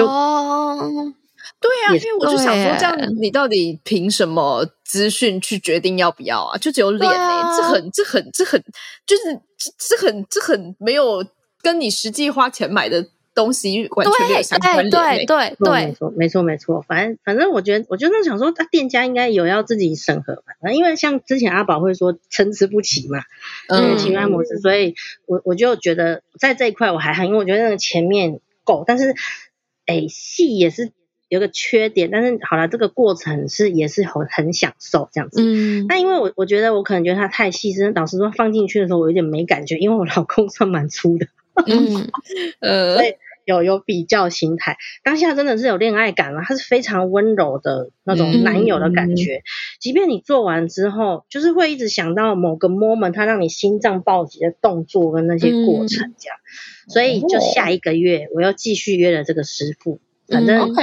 [1.59, 6.57] 对啊，因为我就想说，这样你到底凭什么资讯去决定要不要啊？
[6.57, 8.61] 就只有脸诶、欸啊，这很这很这很
[9.05, 9.23] 就是
[9.57, 11.23] 这这很这很没有
[11.61, 13.07] 跟你实际花钱买的。
[13.33, 23.19] 东西完全没有相关联，对对对对，没错没错没错，反正反正我觉得，我就那想说，他店家应该有要自己审核吧，因为像之前阿宝会说参差不齐嘛，
[23.69, 29.15] 嗯，情感模式，所以我我就觉得在这一块我还好，因为我觉得那个前面够，但是
[29.85, 30.91] 哎，戏也是
[31.29, 41.27] 有个缺点，但是好了，这个过程是也是很很享受这样子，嗯，那因为我我觉得我可能觉得它太细，真的老实说放进去的时候我有点没感觉，因为我老公算蛮粗的。
[41.65, 42.09] 嗯，
[42.59, 49.37] 呃，所以有有比较心态，当下真的是有恋爱感了，他是非常温柔的那种男友的感觉。
[49.37, 49.43] 嗯、
[49.79, 56.89] 即便你做完之后，就是会一直想到某个 moment，他让你心脏暴击的动作跟那些过程，这样、嗯。
[56.89, 60.73] 所以就下一个月，我又继续约了这个师傅，反正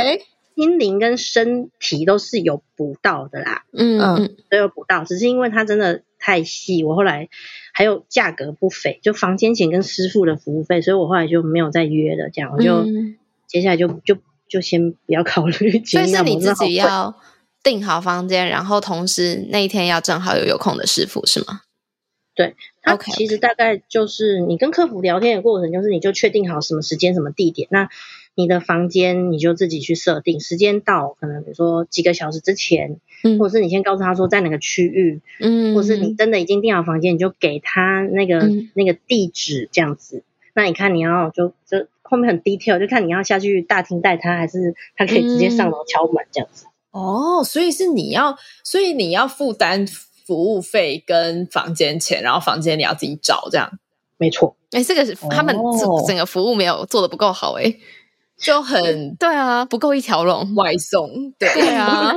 [0.57, 3.62] 心灵跟身体都是有补到的啦。
[3.72, 7.28] 嗯嗯，都有补到，只是因为他真的太细，我后来。
[7.79, 12.29] 还有价格不菲，就房间钱跟师傅的服务费，所以我后来就没有再约了。
[12.29, 14.17] 这样，我就、嗯、接下来就就
[14.49, 15.85] 就先不要考虑。
[15.85, 17.14] 所以是你自己要
[17.62, 21.61] 订好房间，然后同时那一天要正好有有空的师傅，是吗？
[22.35, 27.88] 对，他其实大概就是你跟客服聊天的过程，就是你就确定好什么时间、什么地点，那。
[28.38, 40.22] 你的房间你就自己去设定，时间到可能比如说几个小时之前，嗯，或者是你先告诉他说在哪个区域，嗯，或者是你真的已经订好房间，你就给他那个、嗯、那个地址这样子。
[40.55, 46.66] 那你看你要就就后面很 detail，就看你要下去大厅带他，还是他可以直接上楼敲门这样子。
[46.92, 49.85] 哦，所以是你要，所以你要负担
[50.24, 53.81] 服务费跟房间钱，然后房间你要自己找，这样
[54.16, 54.55] 没错。
[54.72, 55.57] 哎，这个是他们
[56.07, 57.74] 整个服务没有做的不够好，哎，
[58.38, 62.14] 就很对啊，不够一条龙外送，对啊。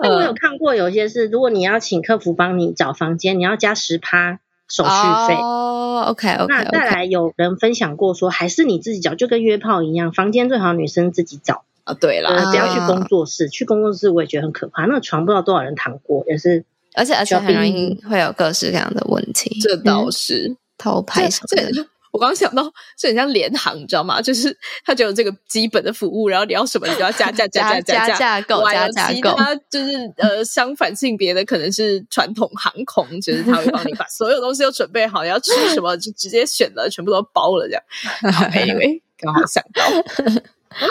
[0.00, 4.90] 那 我有看过有些是，如果你要请客服帮你找房间，你要加十趴手续
[5.26, 5.34] 费。
[5.40, 6.52] 哦，OK OK。
[6.52, 11.64] 那再来有人分享过说，还是你自己找，就跟约炮一样，房间最好女生自己找。
[11.84, 14.84] 啊，对了，不要去工作室，去工作室我也觉得很可怕。
[14.84, 16.62] 那个床不知道多少人躺过，也是，
[16.94, 19.58] 而且而且很容易会有各式各样的问题。
[19.62, 21.86] 这倒是偷拍什么的。
[22.18, 22.64] 我刚刚想到，
[22.98, 24.20] 是很像联航，你知道吗？
[24.20, 29.36] 就是它只有这个基本的服务，然后你要什么，你就要加价 加价加价加购加价购。
[29.36, 37.82] 它就是呃， 相反性别的可能是传统航空，就是他会帮你把所有东西都准备好，你要吃什么就直接选了，全部都包了这样。
[38.52, 39.84] Anyway，刚好想到。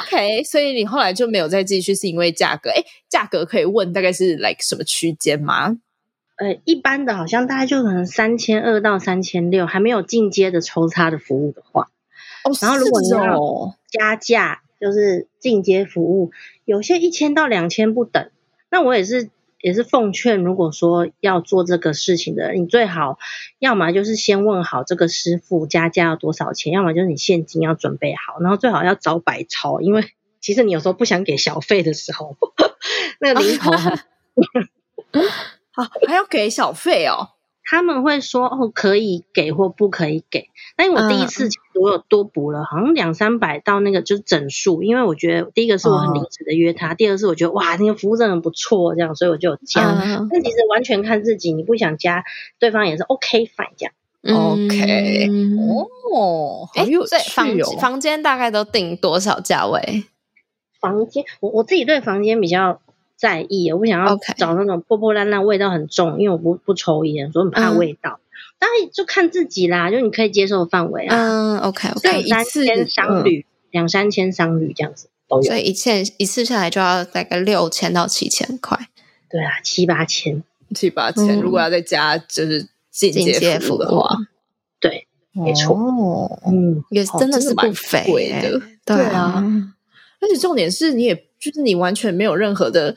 [0.02, 2.72] OK，所以你后来就没有再继续，是因为价格？
[2.72, 5.76] 哎，价格可以问大概是 like 什么区间吗？
[6.38, 11.90] 呃，一般的好像大概就可能三千二到三千六，还没有进阶的抽插的服务的话。
[12.44, 16.32] 哦，然后如果你要加价，就是进阶服务，
[16.66, 18.30] 有些一千到两千不等。
[18.70, 19.30] 那我也是。
[19.60, 23.18] 也是奉劝，如果说要做这个事情的，你最好
[23.58, 30.06] 要么就是先问好这个师傅加价要多少钱，要么就是你现金要准备好，然后最好要找百超，因为
[30.40, 32.38] 其实你有时候不想给小费的时候，
[33.20, 33.98] 那个零头 很
[35.78, 37.30] 啊，还要给小费哦。
[37.70, 40.48] 他们会说哦，可以给或不可以给。
[40.78, 44.84] 但因为我第一次我有多补了，好像两三百到那个就是整数。
[44.84, 49.82] 因为我觉得第一个是我很临时的约他，第二个是我觉得哇，那个服务真的很不错，这样，所以我就加。
[50.32, 52.24] 但其实完全看自己，你不想加，
[52.58, 53.94] 对方也是 OK fine 这样。
[54.34, 55.28] OK
[56.14, 57.48] 哦，哎，所以房
[57.82, 60.06] 房间大概都定多少价位？
[60.80, 62.80] 房间，我我自己对房间比较。
[63.18, 68.20] 在意，我不想要找那种破破烂烂、味道很重，因为我不不抽烟，所以很怕味道。
[68.60, 71.16] 当然就看自己啦，就你可以接受的范围啊。
[71.18, 75.44] 嗯，OK，OK，两三千商旅，两三千商旅这样子都有。
[75.44, 78.90] 所以一次一次下来就要大概六千到七千块。
[79.30, 80.44] 对啊，七八千，
[80.76, 81.40] 七八千。
[81.42, 84.16] 如果要再加就是进阶服的话，
[84.80, 86.40] 对，没错。
[86.46, 87.74] 嗯，也真的是蛮
[88.06, 88.62] 贵的。
[88.86, 89.44] 对啊，
[90.22, 91.27] 而且重点是你也。
[91.40, 92.96] 就是你完全没有任何的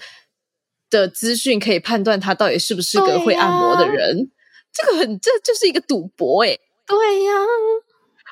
[0.88, 4.26] 的资讯可以判断他到底是不是个会按摩的人，啊、
[4.72, 7.46] 这个很这就是一个赌博哎、欸、对呀、啊，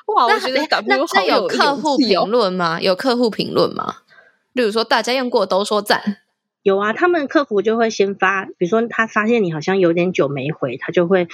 [0.07, 0.25] 哇！
[0.25, 2.81] 我觉得 W 好有、哦、有客户评论吗？
[2.81, 3.97] 有客户评论吗？
[4.53, 6.17] 例如说大家用过都说赞，
[6.63, 6.91] 有啊。
[6.91, 11.27] 他们客服就会先发，比如说他发现你好像有点久没回，他就会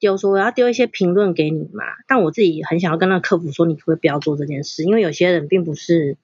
[0.00, 1.84] 丢说我要丢一些评论给你嘛。
[2.08, 4.82] 但我自己很想要跟那个客服说，你可不可以不要做这件事？
[4.82, 6.16] 因为有些人并不是。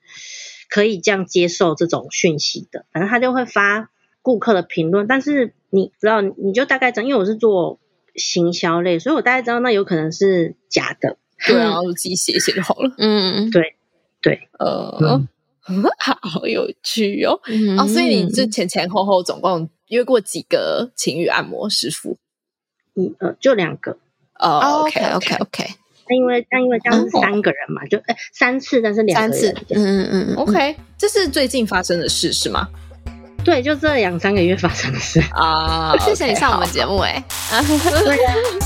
[0.68, 3.90] 可以这样接受这种讯息的，反正他就会发
[4.22, 7.80] 顾客的评论，但是你知道，你就大概知道，因为我是做
[8.14, 11.16] 行销类，所以我大概知道那有可能是假的。
[11.46, 12.92] 对啊，然后自己写一写就好了。
[12.98, 13.76] 嗯，对
[14.20, 15.20] 对，呃，
[15.68, 17.40] 嗯、好有趣哦。
[17.46, 22.18] 嗯、哦，所以你这前前后后总共约过几个情欲按摩师傅？
[22.96, 23.98] 嗯呃，就两个。
[24.38, 25.70] 哦，OK OK OK, okay.
[26.08, 32.66] 那因为那因为这样是三个人嘛，嗯、就哎三次，但是两次，嗯嗯嗯，OK，这是最近发生的事是吗？
[33.44, 35.96] 对，就这两三个月发生的事 啊。
[35.98, 37.22] 谢谢你上我们节目哎，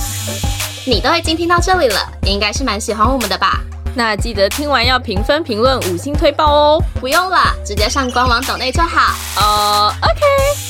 [0.87, 3.61] 你都已经听到这里了，你应该是蛮喜欢我们的吧？
[3.95, 6.83] 那记得听完要评分、评论、五星推爆哦！
[6.99, 9.15] 不用了，直接上官网抖内就好。
[9.37, 10.21] 呃，OK，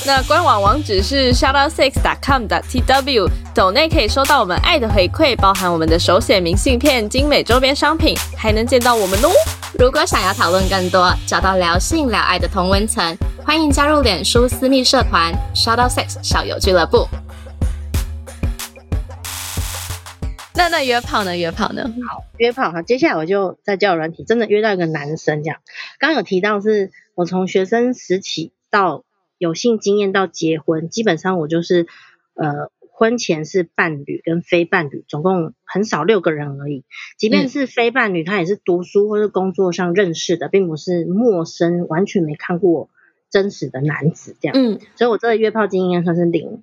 [0.05, 9.29] 那官网网址是 shoutoutsix.com.tw，抖内可以收到我们爱的回馈，包含我们的手写明信片、精美周边商品，还能见到我们哦。
[9.79, 17.09] 如果想要讨论更多，找到聊性聊爱的同温层，欢迎加入脸书私密社团 shoutoutsix 小友俱乐部。
[20.55, 21.37] 那那约炮呢？
[21.37, 21.93] 约炮呢？
[22.09, 22.83] 好，约炮哈。
[22.83, 25.61] 接下来我就在交友软体，真的约到一个男生，这样。
[25.99, 29.05] 刚刚有提到是我从学生时期到
[29.39, 31.87] 有性经验到结婚，基本上我就是
[32.35, 36.85] 呃婚前是伴侣跟非伴侣，总共很少六个人而已。
[37.17, 42.91] 即便是非伴侣，他也是读书或是工作上认识的，并不是陌生，完全没看过
[43.31, 44.57] 真实的男子这样。
[44.57, 46.63] 嗯，所以我这个约炮经验算是零。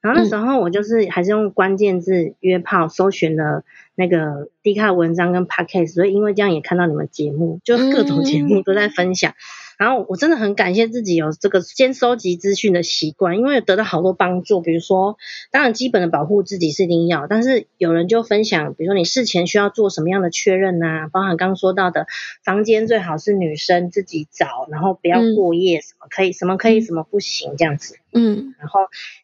[0.00, 3.64] 然后那时候我就是还是用关键字约炮搜寻了
[3.94, 9.34] 那个 D 卡文章跟 Podcast，所以因为这样也看到你们节目，就各种节目都在分享。
[9.80, 14.60] 然后我真的很感谢自己有这个先收集资讯的习惯，因为得到好多帮助。
[14.60, 15.16] 比如说，
[15.50, 22.06] 当然基本的保护自己是一定要，但是有人就分享，比如说你事前需要做什么样的确认啊，包含刚刚说到的
[22.44, 27.96] 房间最好是女生自己找，然后不要过夜，什么可以，什么可以，什么不行这样子。
[28.12, 28.80] 嗯，然后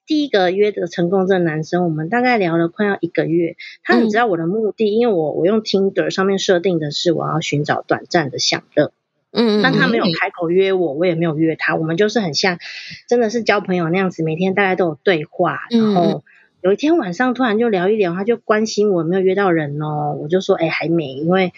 [0.06, 8.92] 第一个约的成功这个男生，我们大概聊了快要一个月，他很知道我的目的，因为我我用 Tinder 上面设定的是我要寻找短暂的享乐。
[9.32, 12.58] 嗯，但他没有开口约我，我也没有约他，我们就是很像，
[13.06, 15.58] 真的是交朋友那样子，每天大家都有对话。
[15.70, 16.24] 然后
[16.62, 21.52] 有一天晚上突然就聊一聊，他就关心我有没有约到人哦，我就说哎还没，因为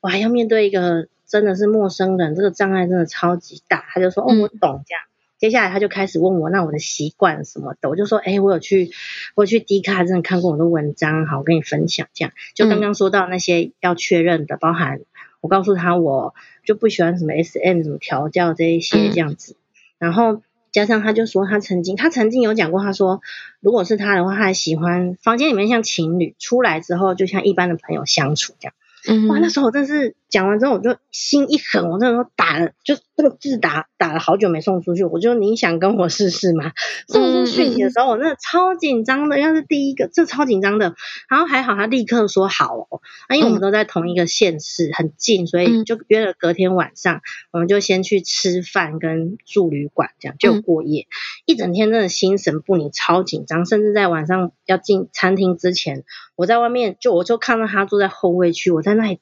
[0.00, 3.84] 我还要面对一个真的是陌生人，这个障碍真的超级大。
[3.88, 5.02] 他就说哦我懂这样，
[5.38, 8.90] 接下来他就开始问我那我的习惯什么的，我就说哎我有去
[9.34, 15.00] 我有去 D 卡真的看过我的文章，好我跟你分享这样，就刚刚说到那些要确认的，包含。
[15.46, 16.34] 我告诉他，我
[16.64, 19.56] 就不喜欢什么 SM 什么调教这一些这样子，嗯、
[19.98, 20.42] 然后
[20.72, 23.20] 加上他就说他曾经他曾经有讲过，他说
[23.60, 28.74] 如果是他的话，他还喜欢房间里面像情侣，出来之后就像一般的朋友相处这样。
[29.08, 35.04] 嗯，哇，那时候我真是讲完之后，我就心一狠，我那时候打了，就这个字打打了好久没送出去。
[35.04, 36.72] 我就你想跟我试试吗？
[37.08, 40.94] 送出讯息的时候，我那超紧张的，要是第一个，这超紧张的。
[41.28, 47.20] 然后还好他立刻说好哦，啊，因为我们都在同一个县市，很近，所以就约了隔天晚上，
[47.52, 51.06] 我们就先去吃饭跟住旅馆，这样就过夜。
[51.44, 56.04] 一整天真的心神不宁，超紧张，甚至在晚上要进餐厅之前。
[56.34, 59.20] 我在外面，就我就看到他坐在后卫区，我在那里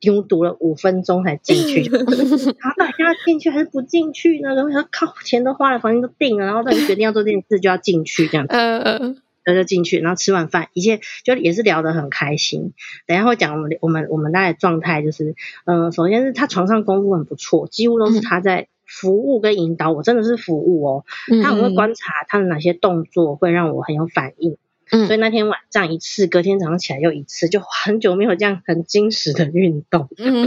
[0.00, 1.82] 拥堵了五分钟才进去。
[1.88, 4.54] 他到底要进去还是不进去呢？
[4.54, 8.54] 然后他靠，钱都花了，房间都定了，然后他决定要做这件事，就要进去这样子。
[8.54, 12.72] 嗯嗯，然后就进去，然后吃完饭，一切就也是聊得很开心。
[13.06, 15.34] 等一下会讲我们我们我们大概状态就是，
[15.64, 21.04] 嗯、呃，首先是他床上功夫很不错，几乎都是他在服务跟引导我，真的是服务哦。
[21.42, 24.56] 他很会观察他的哪些动作会让我很有反应。
[24.90, 30.08] 嗯，所以那天晚上一次，隔天早上起来又一次，就很久没有这样很精实的运动。
[30.18, 30.46] 嗯，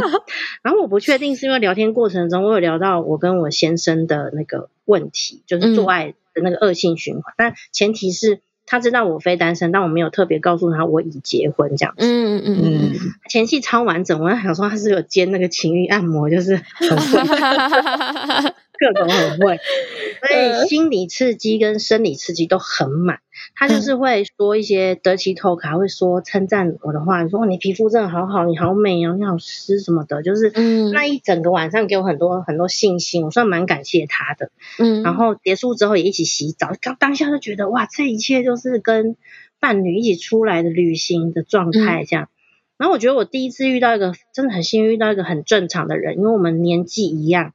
[0.62, 12.06] 然后我不确定是因为聊天过程中我有聊到我跟我先生的那个问题，就是做爱的那个恶性循环，嗯、但前提是他知道我非单身，但我没有特别告诉他我已结婚这样子。
[12.06, 12.92] 嗯嗯嗯，
[13.28, 18.54] 前戏超完整，我还想说他是有兼那个情欲按摩，就是很会。
[18.78, 19.58] 各种很会，
[20.26, 23.20] 所以心理刺激跟生理刺激都很满。
[23.56, 30.22] 他就是会说一些 dirty talk，还会说称赞我的话，说你皮肤真的好好，你好美哦，你好湿什么的。
[30.22, 30.52] 就是
[30.92, 34.50] 那一整个晚上给我很多很多信心，我算蛮感谢他的。
[34.78, 39.16] 嗯，然后结束之后也一起洗澡，刚当下就觉得哇，这一切就是跟
[39.60, 42.28] 伴侣一起出来的旅行的状态这样。
[42.76, 47.52] 然后我觉得我第一次遇到一个真的很幸运，遇到一个很正常的人，因为我们年纪一样。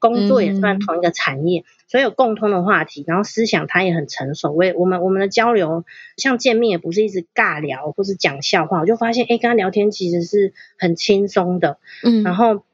[0.00, 4.50] 工作也算同一个产业，嗯、所以有共通的话题，然后思想他也很成熟。
[4.50, 5.84] 我也我们我们的交流，
[6.16, 11.76] 像见面也不是一直尬聊或是讲笑话，我就发现，哎，跟他聊天其实是很轻松的。
[12.02, 12.64] 嗯，然后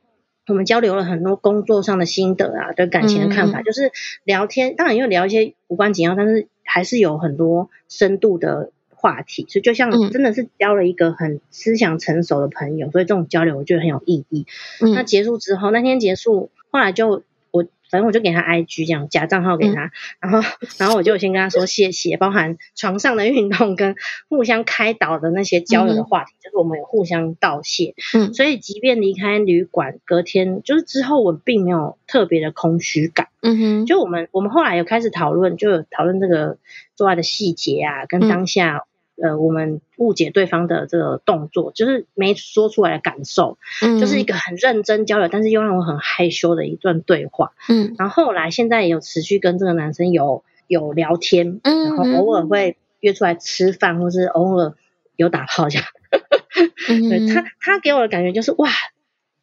[0.47, 3.91] 我们交流了很多工作上的心得啊，对感情的看法，嗯、就是
[4.23, 9.45] 聊天，当然又聊一些无关紧要，但是还是有很多深度的话题。
[9.49, 14.47] 所以就像真的是交了一个很思想成熟的朋友，所以这种交流我觉得很有意义。
[14.81, 16.51] 嗯，那结束之后，那天结束。
[16.77, 17.23] 后来就
[17.53, 23.97] 我反正我就给他 IG 这样假账号给他，嗯、然后然后我就先跟他说谢谢，包含床上的运动跟
[24.29, 27.95] 互相开导的那些交流的话题，嗯、就是我们有互相道谢。
[28.13, 33.29] 嗯，所以即便离开旅馆，隔天就是之后我并没有特别的空虚感。
[33.41, 36.59] 嗯哼，就我们我们后来有开始讨论，就有讨论这个
[36.95, 38.85] 做爱的细节啊，跟当下。
[39.23, 54.75] 嗯呃，我们误解对方的这个动作，就是没说出来的感受，嗯，就是一个很认真交流，但是又让我很害羞的一段对话，嗯，然后后来现在也有持续跟这个男生有有聊天，嗯，然后偶尔会约出来吃饭，或是偶尔
[55.17, 55.87] 有打炮这样，
[56.91, 58.69] 嗯，对他他给我的感觉就是哇，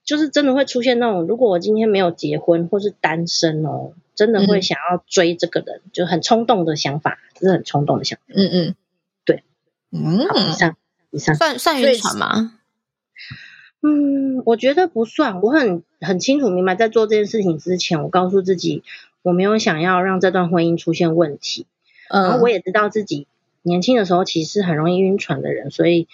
[0.03, 8.75] 就是真的会出现那种，如果我今天没有结婚或是单身哦，真的会想要追这个人，嗯，就很冲动的想法，就是很冲动的想法，嗯嗯。
[9.93, 10.75] 嗯，好，以上
[11.11, 12.59] 以上算算晕船吗？
[13.83, 15.41] 嗯，我觉得不算。
[15.41, 18.81] 我很很清楚明白，在做这件事情之前，我告诉自己
[19.21, 21.67] 我没有想要让这段婚姻出现问题。
[22.09, 23.27] 嗯，然后我也知道自己
[23.61, 26.07] 年轻的时候其实是很容易晕船的人，所以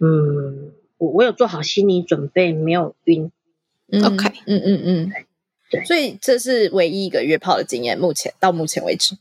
[0.00, 3.30] 嗯，我我有做好心理准备，没有晕。
[3.92, 5.12] 嗯、OK，嗯嗯嗯，
[5.70, 9.16] 对，所以这是唯一一个约炮的经验，目前到目前为止。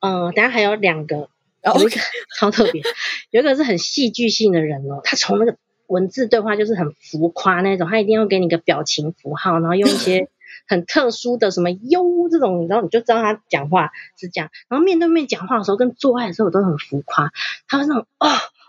[0.00, 1.28] 嗯，等下还有两个。
[1.62, 2.00] 有一个
[2.38, 2.82] 超特别，
[3.30, 5.56] 有一个是很戏剧性的人哦，他从那个
[5.86, 10.28] 文字对话就是很浮夸那种，他一定要给你个表情符号，然后用一些
[10.68, 14.50] 很特殊的什么优这种，然后你就知道他讲话是这样。
[14.68, 17.30] 然后面对面讲话的时候，跟做爱的时候我都很浮夸，
[17.68, 18.28] 他会那种哦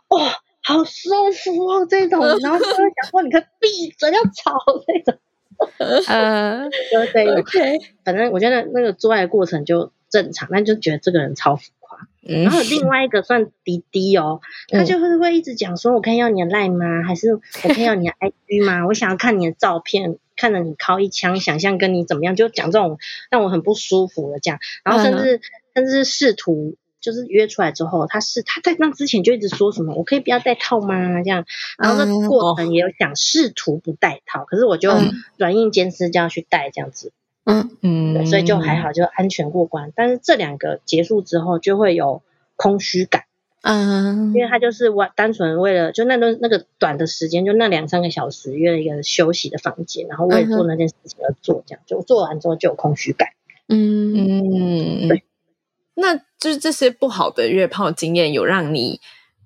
[0.10, 0.32] 哦，
[0.62, 5.20] 好舒服哦这种，然后就会讲说你可以闭嘴要吵这种。
[6.08, 11.79] 呃，对对，OK，反正我觉得那个做爱的过程就正常，但就觉得这个人超浮夸。
[12.28, 17.04] 嗯、然后另外一个算滴滴哦，他就会会一直讲说，我可以要你的 Line 吗？
[17.08, 18.86] 还是我可以要你的 IG 吗？
[18.88, 22.98] 我想要看你的照片，看着你靠一枪，想象跟你怎么样，就讲这种
[23.30, 24.60] 让我很不舒服的这样。
[24.84, 25.42] 然后甚至、嗯、
[25.76, 26.76] 甚至试图。
[27.02, 31.24] 就是约出来之后，他是他在那之前就一直说什么，我可以不要戴套吗？
[31.24, 31.46] 这样，
[31.78, 34.92] 然后那过程也有想试图不戴套，嗯、可是我就
[35.38, 37.14] 软硬兼施，这样去戴这样子。
[37.50, 39.92] 嗯嗯，所以就还好，就安全过关。
[39.96, 42.22] 但是这两个结束之后，就会有
[42.56, 43.24] 空虚感。
[43.62, 53.30] 嗯，因为他就是我单纯为了就那段那个短的时间，就那两三个小时约了一个休息的房间，然后为了做那件事情而做，这样就做完之后就有空虚感。
[53.68, 55.24] 嗯嗯，对。
[55.96, 59.02] 那就是这些不好的约炮经验，有让你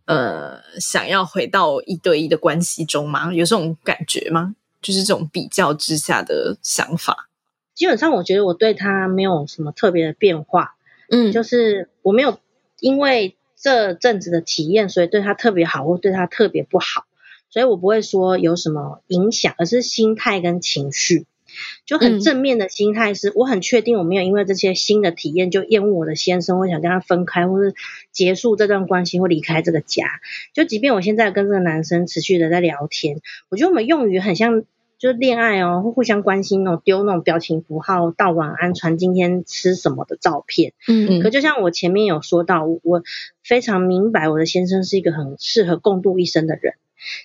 [0.05, 3.33] 呃想要回到一对一的关系中吗？
[3.33, 4.55] 有这种感觉吗？
[4.79, 7.29] 就是这种比较之下的想法。
[7.73, 10.75] 基本上，我觉得我对他没有什么特别的变化。
[11.09, 12.39] 嗯，就是我没有
[12.79, 17.05] 因为这阵子的体验，所以对他特别好，或对他特别不好，
[17.49, 21.25] 所以我不会说有什么影响，而是心态跟情绪。
[21.85, 27.75] 就很正面的心态是，我很确定我没有因为这些新的体验就厌恶我的先生，或想跟他分开，或是
[28.11, 30.07] 结束这段关系，或离开这个家。
[30.53, 34.63] 就即便我现在跟这个男生持续的在聊天，我觉得我们用语很像，
[35.03, 40.71] 就恋爱哦，会互相关心哦，丢那种表情符号，道晚安，传今天吃什么的照片。
[40.87, 43.03] 嗯，可就像我前面有说到，我
[43.43, 46.75] 非常明白我的先生是一个很适合共度一生的人。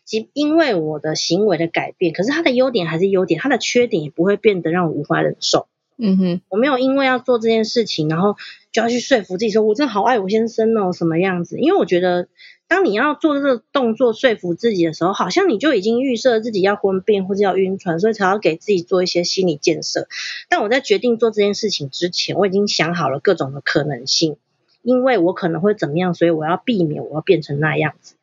[0.05, 5.68] 即因为我的行为的改变，可是他的优点还是优点，他的缺点也不会变得让我无法忍受。
[5.97, 8.35] 嗯哼，我没有因为要做这件事情，然后
[8.72, 11.61] 就要去说服自己说，我真的好爱我先生哦，什么样子？
[11.61, 12.26] 因为我觉得，
[12.68, 20.06] 当你要做这个动作说服自己的时候，好像你就已经预设自己要婚变或者要晕船，所以才要给自己做一些心理建设。
[20.50, 24.36] 但我在决定做这件事情之前，我已经想好了各种的可能性，
[24.82, 28.16] 因为我可能会怎么样，所以我要避免我要变成那样子。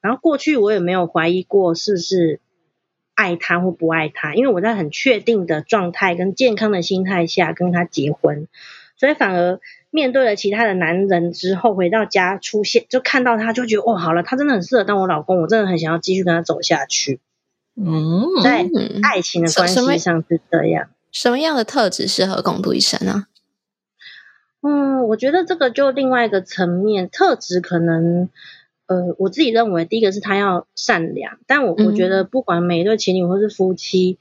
[0.00, 2.40] 然后过去我也没有怀疑过是不是
[3.14, 8.48] 爱他或不爱他，因为我在很确定的状态跟健康的心态下跟他结婚，
[8.96, 9.60] 所以反而
[9.92, 17.20] 面对了其他的男人之后，回到家出现就看到他就觉得哦，好了，他真的很适合当我老公，我真的很想要继续跟他走下去。
[17.76, 18.66] 嗯，在
[19.04, 20.88] 爱情的关系上是这样。
[21.12, 23.26] 什么样的特质适合共度一生呢？
[24.62, 28.28] 嗯，我觉得这个就另外一个层面，特质可能。
[28.86, 34.18] 呃，我自己认为，第一个是他要善良，但我我觉得不管每一对情侣或是夫妻，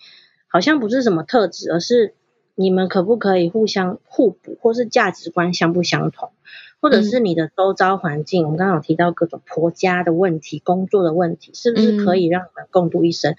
[0.47, 2.13] 好像不是什么特质，而是
[2.55, 6.31] 你们可不可以互相互补，或是价值观相不相同，
[6.81, 13.35] 或者是你的周遭环境，我们刚刚有提到各种婆家的问题、工作的问题，是不是可以让你们共度一生？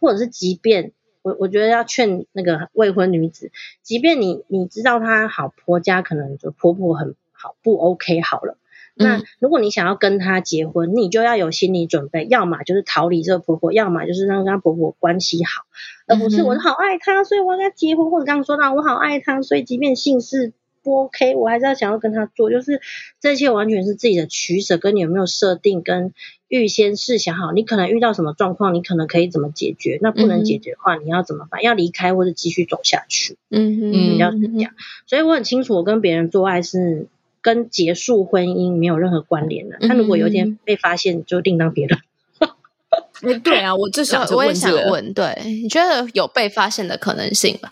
[0.00, 0.92] 或者是即便
[1.22, 3.50] 我我觉得要劝那个未婚女子，
[3.82, 8.58] 即便你你知道她好婆家可能就婆婆很好不 OK 好了。
[8.98, 15.64] 那如果你想要跟他结婚，你就要有心理准备，要么就是逃离这个婆婆，要么就是让跟他婆婆关系好，
[16.06, 22.80] 而不是我好爱他，所以我要跟他结婚，或者刚刚说到我好爱他，所以即便性事不 OK，我还是要想要跟他做，就是
[23.20, 26.14] 这些完全是自己的取舍，跟你有没有设定，跟
[26.48, 31.62] 预先试想好，你可能遇到什么状况，你可能可以怎么解决，那不能解决的话，你要怎么办？
[31.62, 33.36] 要离开或者继续走下去？
[33.50, 34.72] 嗯嗯，比较是这样，
[35.04, 37.08] 所以我很清楚，我跟别人做爱是。
[37.46, 39.78] 跟结束婚姻没有任何关联的。
[39.86, 42.00] 他如果有一天被发现，就另当别论。
[43.22, 47.70] 哎， 对啊，我至少我也想问，对，你觉得有被发现的可能性吗？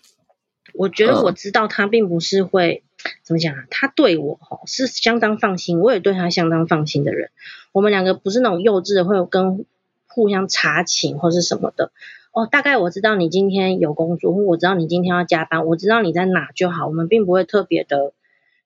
[0.74, 2.84] 我觉得我知道他并不是会
[3.24, 7.30] 怎么讲啊，他对我是相当放心，我也对他相当放心的人。
[7.72, 9.66] 我们两个不是那种幼稚的，会有跟
[10.06, 11.90] 互相查寝或是什么的。
[12.30, 16.86] 哦，大概我知道你今天有工作，或我知道你今天要加班，我知道你在哪就好。
[16.86, 18.12] 我们并不会特别的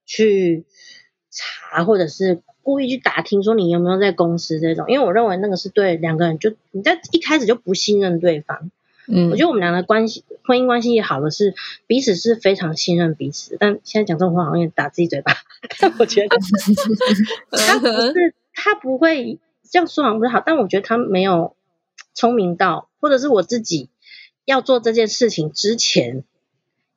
[0.05, 0.67] 去。
[1.39, 8.70] 查或者是故意去打听说你有没有在公司这种，因为我认为那个是对两个人就你在一开始就不信任对方。
[9.07, 11.55] 嗯，我觉得我们俩的关系婚姻关系也好的是
[11.86, 13.57] 彼此是非常信任彼此。
[13.59, 15.32] 但现在讲这种话好像也打自己嘴巴，
[15.80, 16.36] 但我觉得
[17.51, 19.39] 他不是他不会
[19.70, 21.55] 这样说好像不是好，但我觉得他没有
[22.12, 23.89] 聪明到，或者是我自己
[24.45, 26.22] 要做这件事情之前，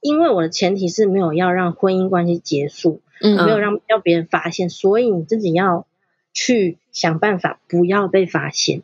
[0.01, 2.99] 因为我的前提是没有要让婚姻关系结束。
[3.21, 5.85] 嗯，没有让让别人发现，所以你自己要
[6.33, 8.81] 去想办法，不要被发现。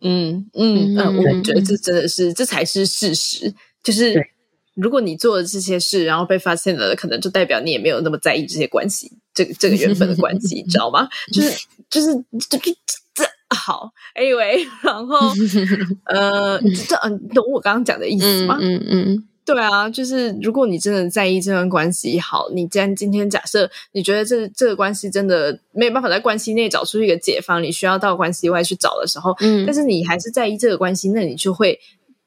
[0.00, 4.26] 嗯嗯嗯，我觉得这真的是这才是事实，就是
[4.74, 11.08] 如果你做了这些事，然后被发现了，可能就代表你也没有那么在意这些关系，这个这个缘分的关系， 你知道吗？
[11.32, 12.08] 就是就是
[12.48, 12.72] 这这
[13.14, 13.24] 这
[13.54, 15.18] 好，anyway，然后
[16.06, 16.58] 呃，
[16.88, 18.58] 这嗯，懂我刚刚讲的意思吗？
[18.60, 19.04] 嗯嗯。
[19.08, 31.78] 嗯对啊，就是如果你真的在意这段关系，好，你既然今天假设你觉得这这个关系真的没有办法在关系内找出一个解方，你需要到关系外去找的时候，嗯，但是你还是在意这个关系，那你就会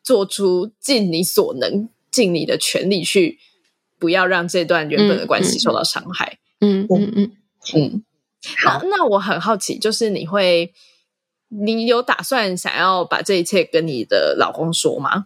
[0.03, 3.39] 做出尽你所能、尽你的全力去，
[3.97, 6.37] 不要让这段原本的关系受到伤害。
[6.61, 7.31] 嗯嗯嗯
[7.75, 8.03] 嗯。
[8.57, 10.71] 好，那我很好奇，就是你会，
[11.49, 15.25] 你有打算想要把这一切跟你的老公说吗？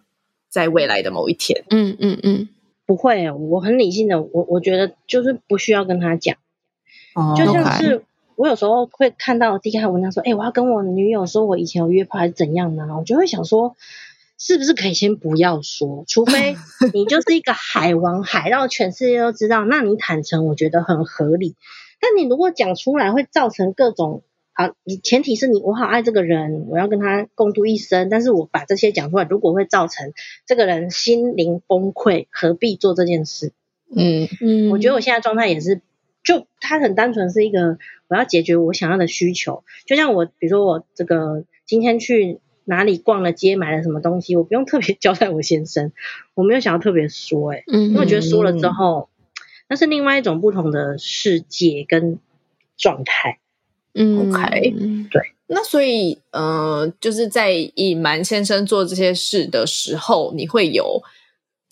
[0.50, 2.48] 在未来的某一天，嗯嗯嗯，
[2.84, 6.36] 不会，我很理性的，我我觉得就是不需要跟他讲，
[7.14, 8.02] 哦，就像是
[8.34, 12.88] 我有时候会看到 D 卡文章说，哎，我要跟我女友说我以前有约炮还是怎样呢？
[12.98, 13.76] 我就会想说，
[14.36, 16.56] 是不是可以先不要说，除非
[16.92, 21.54] 你就是一个海王，海到全世界都知道，那你坦诚，我觉得很合理。
[22.00, 24.22] 但你如果讲出来，会造成各种。
[24.60, 28.10] 好，你前提是你我好爱这个人，我要跟他共度一生。
[28.10, 30.12] 但是我把这些讲出来，如果会造成
[30.44, 33.52] 这个人心灵崩溃，何必做这件事？
[33.96, 35.80] 嗯嗯，我觉得我现在状态也是，
[36.22, 39.64] 就他很单纯是一个我要解决我想要的需求。
[39.86, 45.90] 就像我，比如说我这个今天去哪里逛了街，买了什么东西，我不用特别 交代我先生，
[46.34, 49.08] 我没有想要特别说、欸，哎，嗯，因为我觉得说了之后，
[49.70, 52.18] 那是另外一种不同的世界跟
[52.76, 53.38] 状态。
[53.94, 54.70] 嗯，OK，
[55.10, 61.02] 对，那所以，呃，就是在隐瞒先生做这些事的时候，你会有，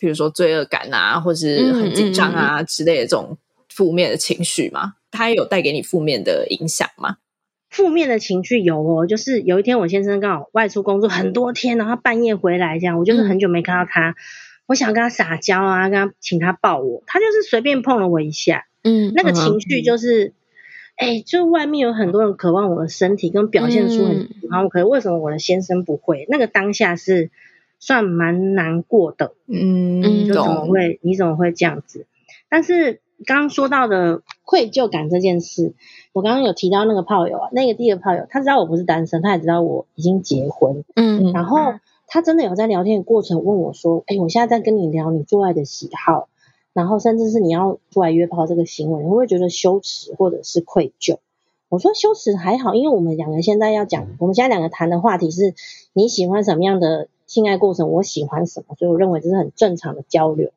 [0.01, 3.39] 比如说罪恶感啊，或是很紧张啊之类的这种
[3.69, 4.95] 负面的情绪吗？
[5.13, 7.19] 他有带给你负面的影响吗？
[7.71, 14.15] 负面的情绪有哦，就是有一天我先生刚好外出工作很多天，然后半夜回来这样，我就是很久没看到他，嗯、
[14.67, 20.33] 我想跟他撒娇啊，跟他请他抱我，他就是随便碰了我一下，嗯，那个情绪就是。
[21.01, 26.27] 嗯哎，就外面有很多人渴望我的身体，跟表现出很喜欢我，可是为什么我的先生不会？
[26.29, 27.31] 那个当下是
[27.79, 29.33] 算蛮难过的。
[29.47, 30.99] 嗯，就怎么会？
[31.03, 32.07] 你怎么会这样子？
[32.49, 35.73] 但是刚刚说到的愧疚感这件事，
[36.13, 40.83] 我刚刚有提到那个炮友啊，那个第一个炮友，他知道我不是单身，他也知道我已经结婚。
[40.97, 41.75] 嗯，然后
[42.09, 46.29] 他真的有在聊天的过程问我说：“哎，我现在在跟你聊你做爱的喜好。”
[46.79, 51.17] 然后甚至是你要出来约炮这个行为，你会不会觉得羞耻或者是愧疚？
[51.69, 55.57] 我说羞耻还好，因为我们两个现在要讲，我们现在两个谈的话题是
[55.93, 60.53] 你喜欢什么样的性爱过程，我喜欢什么，所以我认为这是很正常的交流。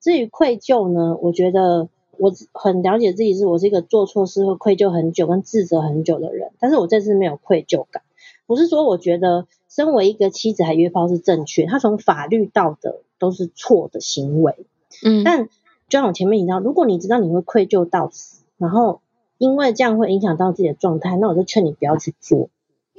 [0.00, 8.02] 至于愧疚呢，我觉得我很了解自己，是我是一个做错事会愧疚很久跟自责很久的人，但是我这次没有愧疚感，
[8.46, 14.54] 不是说我觉得身为一个妻子还约炮是正确，他从法律道德都是错的行为。
[15.04, 15.46] 嗯，但
[15.88, 19.00] 就像我前面提到，如果你知道你会愧疚到死，然后
[19.38, 22.48] 因为这样会影响到自己的状态，那我就劝你不要去做。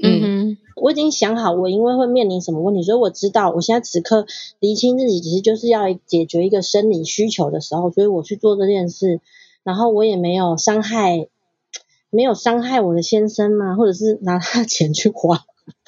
[0.01, 4.27] 嗯哼，我已经想好我因为会面临什么问题，所以我知道我现在此刻
[4.59, 9.21] 厘清自己其实就是要解决一个生理需求的时候，所以我去做这件事，
[9.63, 11.27] 然后我也没有伤害，
[12.09, 15.45] 没有伤害我的先生嘛，或者是拿他的钱去花，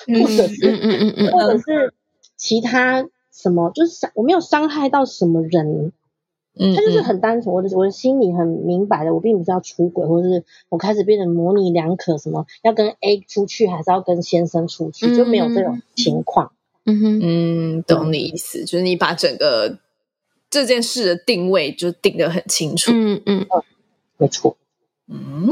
[0.07, 1.93] 或者是嗯嗯嗯，或者是
[2.37, 5.91] 其他什么，就是我没有伤害到什么人。
[6.59, 16.51] 嗯，他就是很单纯，我的我的心里很明白的，我并不是要出轨，或者是我开始变得模棱两可，什么要跟 A 出去，还是要跟先生出去，就没有这种情况。
[16.85, 19.77] 嗯哼，嗯，懂你意思，就是你把整个
[20.49, 22.91] 这件事的定位就定得很清楚。
[22.93, 23.63] 嗯嗯嗯，
[24.17, 24.55] 没错。
[25.09, 25.49] 嗯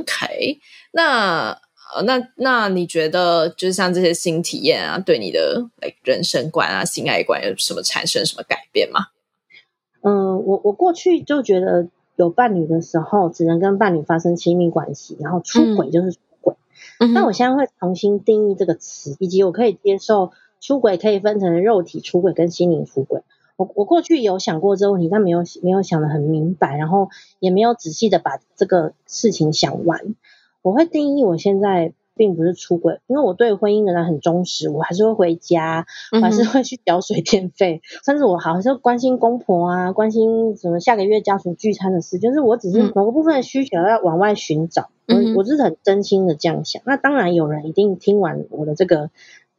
[0.00, 0.58] ，OK，
[0.92, 1.50] 那
[1.94, 9.06] 呃，那那你觉得，就是像这些新体验啊，对你的 like 人生观啊、性爱观有什么产生什么改变吗？
[10.08, 16.54] 嗯，我我过去就觉得有伴侣的时候，只能跟伴侣发生亲密关系，然后出轨就是出轨。
[17.00, 20.30] 嗯，那我现在会重新定义这个词，以及我可以接受
[20.60, 23.22] 出轨可以分成肉体出轨跟心灵出轨。
[23.56, 27.08] 我我过去有想过这个问题，但没有没有想得很明白，然后
[27.40, 30.14] 也没有仔细的把这个事情想完。
[30.62, 31.92] 我会定义我现在。
[32.16, 46.80] 并不是出轨，因为我对婚姻仍然很忠实，我还是会回家，我还是会去缴水电费，嗯、甚至我好像是关心公婆啊，关心什么下个月家属聚餐的事，就是我只是某个部分的需求要往外寻找，嗯、我我是很真心的这样想。
[46.86, 49.10] 那当然有人一定听完我的这个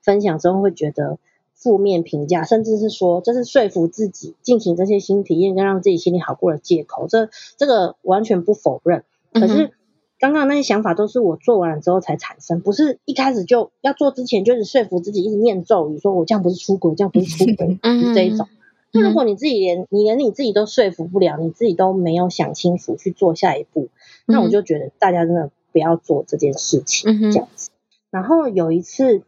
[0.02, 1.20] 分享之后会觉得
[1.54, 9.72] 负面评价，甚至是说这是说服自己进行这些新体验跟让自己心里好过的借口，这这个完全不否认，可是。
[10.18, 18.48] 嗯刚刚那些想法都是我做完了之后才产生，不是一开始就要做之前就是说服自己一直念咒语，说我这样不是出轨，这样不是出轨，是这一种。
[18.92, 23.90] 那如果你自己连你连你自己都说服不了，你自己都没有想清楚去做下一步，
[24.26, 27.70] 那我就觉得大家真的不要做这件事情，嗯、这样子。
[28.10, 29.22] 然后有一次，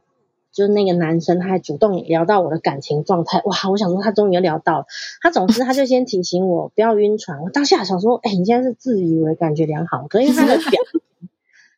[0.51, 3.69] 就是那个男生他还主动聊到我的感情状态，哇！
[3.69, 4.85] 我想说他终于聊到了，
[5.21, 7.41] 他总之他就先提醒我不要晕船。
[7.43, 10.81] 我当下想说，哎、欸，你现在是自以为感觉良好，可是他的表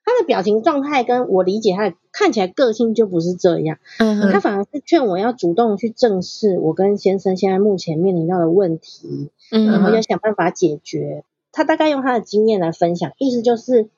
[0.06, 11.24] 他的表情状态跟我理解他的看起来个性就不是这样，嗯，他反而是劝我要主动去正视我跟先生现在目前面临到的问题，嗯，然后要想办法解决。
[11.52, 13.90] 他大概用他的经验来分享，意思就是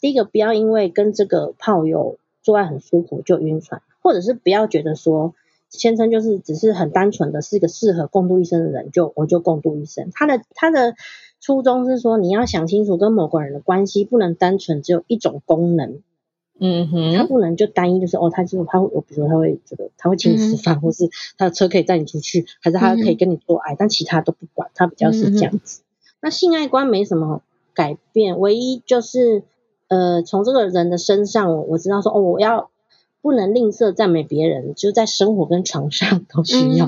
[0.00, 2.16] 第一个不要因为跟这个炮友。
[2.44, 5.34] 做爱很舒服就晕船，或者是不要觉得说
[5.70, 10.10] 先生就是只是很单纯的是一个适合共度一生的人，就我就共度一生。
[10.12, 10.94] 他的他的
[11.40, 16.02] 初衷是说，你要想清楚跟某个人的关系不能单纯只有一种功能，
[16.58, 25.80] 嗯哼，他不能就单一就是哦，他就是他会，我比如说他会这个他会请你吃饭，嗯、或是他的车可以带你出去，还是他可以跟你做爱，嗯、但其他都不管，他比较是这样子。
[25.80, 25.84] 嗯、
[26.20, 27.40] 那性爱观没什么
[27.72, 29.44] 改变，唯一就是。
[29.88, 32.70] 呃，从这个人的身上，我我知道说，哦，我要
[33.22, 36.86] 不能吝啬赞美别人，就在生活跟床上都需要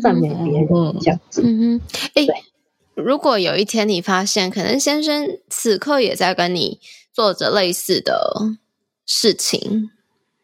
[0.00, 0.68] 赞美别人
[1.00, 1.42] 这样子。
[1.44, 2.26] 嗯哼，哎，
[2.94, 6.78] 如果有一天你发现，可能先生此刻也在跟你
[7.12, 8.56] 做着类似的
[9.04, 9.90] 事情，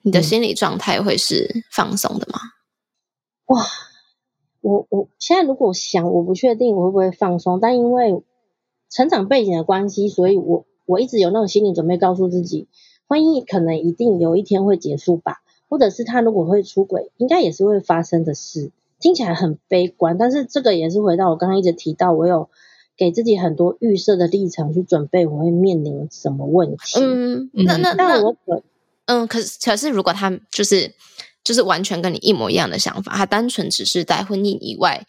[0.02, 2.40] 你的心理状态会是放松的吗？
[3.46, 3.64] 哇，
[4.60, 8.22] 我我现在如果想，我不确定我会不会放松，但因为
[8.90, 10.66] 成长背景的关系，所以我。
[10.86, 12.66] 我一直有那种心理准备，告诉自己，
[13.10, 18.70] 婚姻可能一定有一天会结束吧，或者是他如果会出轨，应该也是会发生的事。
[19.00, 22.48] 听起来很悲观，但是这个也是回到我刚刚一直提到，我有
[22.96, 27.00] 给自己很多预设的立场去准备我会面临什么问题。
[27.00, 28.62] 嗯，那那那我可
[29.06, 30.94] 嗯，可是可是如果他就是
[31.42, 35.04] 就是完全跟你一模一样的想法，他单纯只是在婚姻以外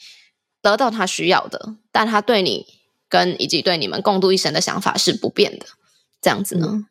[0.63, 2.65] 得到他需要的，但他对你。
[3.11, 5.65] 跟以及对你们共度一生的想法是不变的，
[6.21, 6.67] 这样子呢？
[6.71, 6.85] 嗯、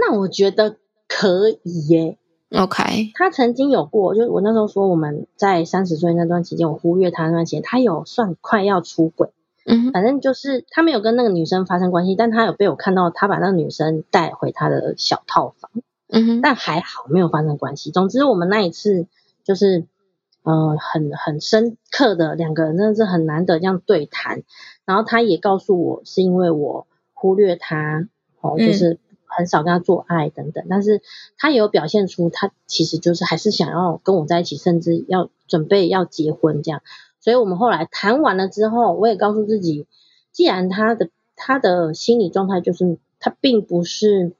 [0.00, 0.76] 那我觉得
[1.06, 2.18] 可以耶。
[2.52, 9.30] OK，他曾经有过，就是我那时候说我们在三十岁那段期间，我忽略他那段时间，他有算快要出轨。
[9.66, 15.70] 嗯，反正就是他没有跟那个女生发生关系，但他有被我看到他把那个女生带回他的小套房。
[16.08, 17.90] 嗯哼，但还好没有发生关系。
[17.90, 19.06] 总之，我们那一次
[19.44, 19.86] 就是。
[20.44, 24.44] 嗯、呃，很很深刻的两个人，真的是很难得这样对谈。
[24.86, 28.08] 然后他也告诉我，是因为我忽略他，
[28.40, 28.98] 哦，就是
[29.28, 30.64] 很少跟他做爱等等。
[30.64, 31.02] 嗯、但是
[31.36, 36.82] 他也有表现出，他其实就是还是想要跟我在一起，甚至要准备要结婚这样。
[37.20, 39.86] 所以我们后来谈完了之后，我也告诉自己，
[40.32, 44.32] 既然他的他的心理状态就是他并不是。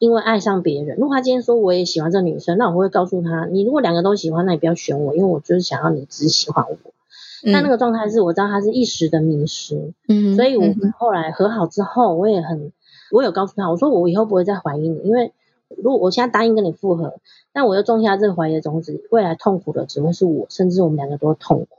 [0.00, 6.76] 因为爱上别人，如果他今天说我也喜欢这个女生，那我会告诉他，你如果两个都喜欢，那你不要选我，因为我就是想要你只喜欢我。
[7.44, 12.70] 嗯、但那个状态是我知道他是一时的迷失，嗯，所以我们后来和好之后，我也很，
[13.10, 15.32] 我有告诉他，我说我以后不会再怀疑你，因为
[15.68, 17.14] 如果我现在答应跟你复合，
[17.52, 21.78] 但我又种下这个怀疑的种子，未来痛苦的只会是我，甚至我们两个都痛苦。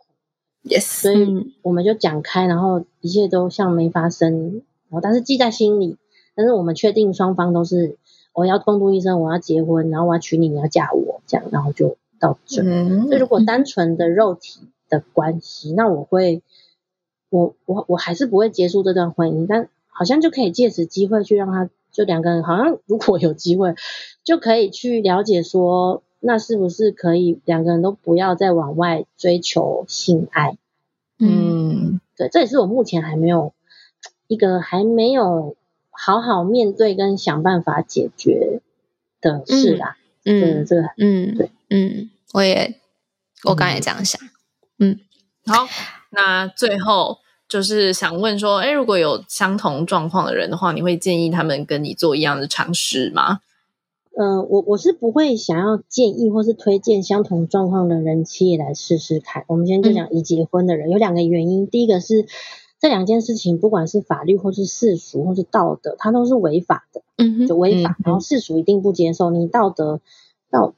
[0.63, 5.97] Yes，所以我们就讲开，然后一切都像没发生，然后但是记在心里，
[6.35, 7.97] 但是我们确定双方都是。
[8.31, 12.61] 我要共度一生，我要结婚，然后我要娶你，你要嫁我，这样，然后就到这。
[12.61, 16.41] 嗯，所以如果单纯的肉体的关系，那我会，
[17.29, 19.67] 我我我还是不会结束这段婚姻，但
[19.99, 23.75] 好像就可以借此机会去让他，就两个人好像如果有机会，
[24.23, 30.57] 就可以去了解说，那是不是可以两个人都不要再往外追求性爱？
[31.19, 33.51] 嗯，对，这也是我目前还没有
[34.27, 35.57] 一个还没有。
[36.01, 38.61] 好好面对跟想办法解决
[39.19, 42.79] 的事啦，嗯，这个，嗯，对，嗯，我也，
[43.43, 44.21] 我刚才也这样想，
[44.77, 44.97] 嗯，
[45.45, 45.67] 好，
[46.09, 47.17] 那最后
[47.49, 53.39] 就是想问说，哎，如果有相同状况的人的话，你会建议他们跟你做一样的尝试吗？
[54.15, 59.43] 嗯、呃，我我是不会想要建议或是推荐相同状况的人妻来试试看。
[59.47, 62.27] 我们今天就讲已结婚的人，嗯、有两个原因，第一个是。
[62.81, 67.97] 这两件事情，不管是法律或是世俗或是道德，它都是违法的，嗯哼，就违法。
[67.99, 69.99] 嗯、然后世俗一定不接受，你道德
[70.49, 70.73] 道，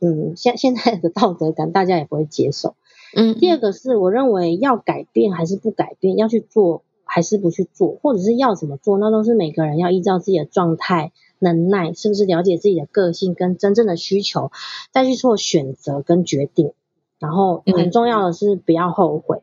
[0.00, 2.74] 嗯，现现在的道德感，大家也不会接受。
[3.14, 14.50] 嗯，第二个是我认为要改变还是不改变，要去做还是不去做，或者是要怎么做，那都是每个人要依照自己的状态、能耐，是不是了解自己的个性跟真正的需求，
[14.90, 16.72] 再去做选择跟决定。
[17.18, 19.42] 然后很重要的是不要后悔。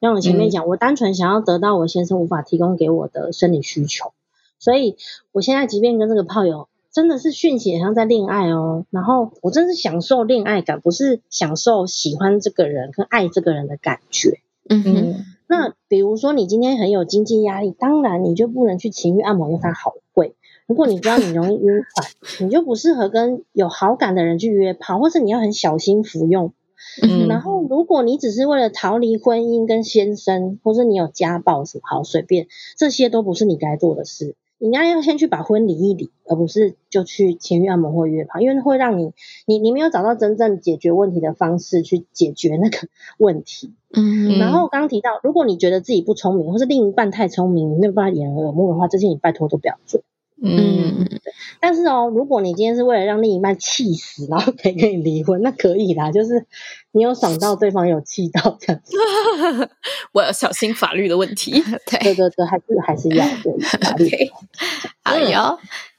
[0.00, 4.12] 像我前面讲，我单纯想要得到我先生无法提供给我的生理需求，
[4.58, 4.96] 所以
[5.30, 14.40] 我现在即便跟这个炮友真的是讯息，像在恋爱哦，然后我真是享受恋爱感，不是享受喜欢这个人跟爱这个人的感觉。
[14.68, 20.34] 嗯哼，那比如说你今天很有经济压力，当然你就不能去情欲按摩，因为它好贵。
[20.66, 22.08] 如果你知道你容易晕船，
[22.46, 26.52] 你就不适合跟有好感的人去约炮，或是你要很小心服用。
[27.02, 34.34] 嗯，然后如果你只是为了逃离婚姻跟先生，或是你有家暴什么，好随便，这些都不是你该做的事。
[34.60, 39.12] 你应该要先去把婚离一离，而不是就去情欲按摩或约炮，因为会让你
[39.46, 43.72] 你你没有找到真正解决问题的方式去解决那个问题。
[43.94, 50.02] 嗯，然后刚刚提到，如果你觉得自己不聪明，或是另一半太聪明，你没有办法掩耳耳目的话，这些你拜托都不要做。
[50.42, 51.06] 嗯，
[51.60, 56.46] 但是哦，如果你今天是为了让另一半气死，然后可以跟你离婚，那可以啦， 就是
[56.92, 58.96] 你有爽到对方有气到这样子。
[60.12, 61.52] 我要小心法律的问题。
[61.90, 64.08] 对对对，还是还是要对法律。
[65.04, 65.58] 好哟，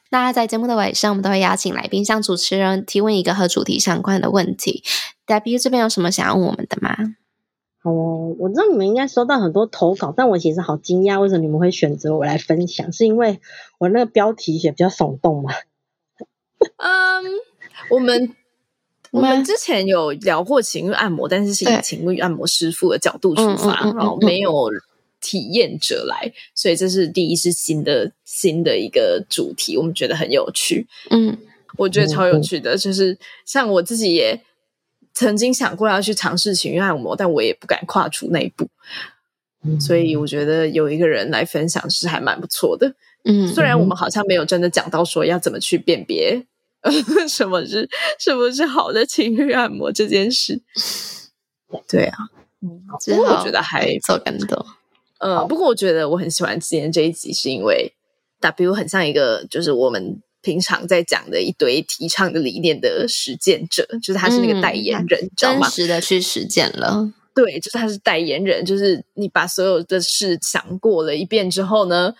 [0.09, 4.83] 那在节目的尾声，我们都会邀请来宾向主持人提问一个和主题相关的问题。
[5.27, 6.95] Debbie 这边有什么想要问我们的吗？
[7.83, 12.91] 哦，我知道你们应该收到很多投稿，但我其实好惊讶，为什么你们会选择我来分享？
[12.91, 13.39] 是因为
[13.79, 15.51] 我那个标题写比较耸动吗？
[16.77, 17.25] 嗯，
[17.89, 18.35] 我们
[19.09, 24.69] 我们之前有聊过情欲按摩，但是是以情欲按摩师傅的角度出发，然后没有
[25.19, 30.85] 体验者来，所以这是第一是新的新的一个主题，我们觉得很有趣。
[31.09, 31.35] 嗯，
[31.77, 34.39] 我觉得超有趣的，就是像我自己也。
[35.13, 38.67] 曾经想过要去尝试情欲按摩，但我也不敢跨出那一步，
[39.63, 42.93] 嗯、所以我觉得有一个人来分享是还蛮不错的。
[43.25, 46.45] 嗯，虽然我们好像没有真的讲到说要怎么去辨别
[47.29, 47.87] 什么是
[48.17, 50.61] 什么是好的情欲按摩这件事。
[51.87, 52.17] 对啊，
[52.61, 54.65] 嗯，不过我觉得还做更多。
[55.19, 57.93] 呃，不过我觉得我很喜欢今天这一集，是因为
[58.39, 60.21] W 很像一个就是我们。
[60.41, 65.69] 平常在讲的一堆提倡的理念的实践者，就是他是那个代言人，知道吗？
[65.69, 67.11] 真实的去实践了。
[67.33, 72.13] 对，就是他是代言人，就是你把所有的事想过了一遍之后呢，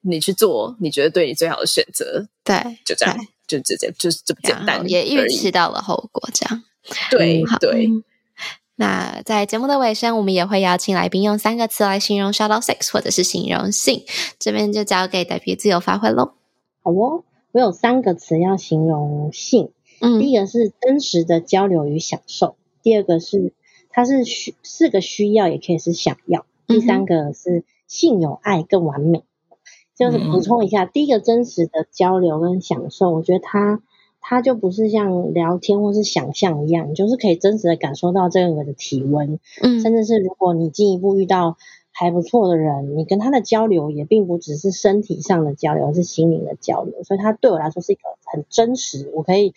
[0.00, 2.26] 你去做你觉得对你最好的选择。
[2.42, 3.16] 对，就这样，
[3.46, 6.64] 就直接就是这么简单，也预期到了后果，这样。
[7.10, 7.88] 对对。
[8.78, 14.04] 那在节目的尾声，我们也会邀请来宾用三个词来形容 Shadow Sex，或者是形容性，
[14.38, 16.34] 这边就交给代 B 自由发挥喽。
[16.82, 17.24] 好哦。
[17.56, 19.70] 我有三个词要形容性，
[20.02, 23.54] 嗯，第一个是真实的交流与享受，第二个是
[23.88, 29.24] 它是需四个需要，也可以是想要，第三个是性有爱更完美。
[29.96, 33.80] 就是补充一下，第一个真实的交流跟享受，我觉得它
[34.20, 41.56] 它就不是像聊天或是想象一样，就是可以真实的感受到这个人的体温，嗯，甚至是如果你进一步遇到。
[41.98, 49.10] 还不错的人，你跟他的交流也并不只是身体上的交流，而是心灵的交流，所以他对我来说是一个很真实。
[49.14, 49.54] 我可以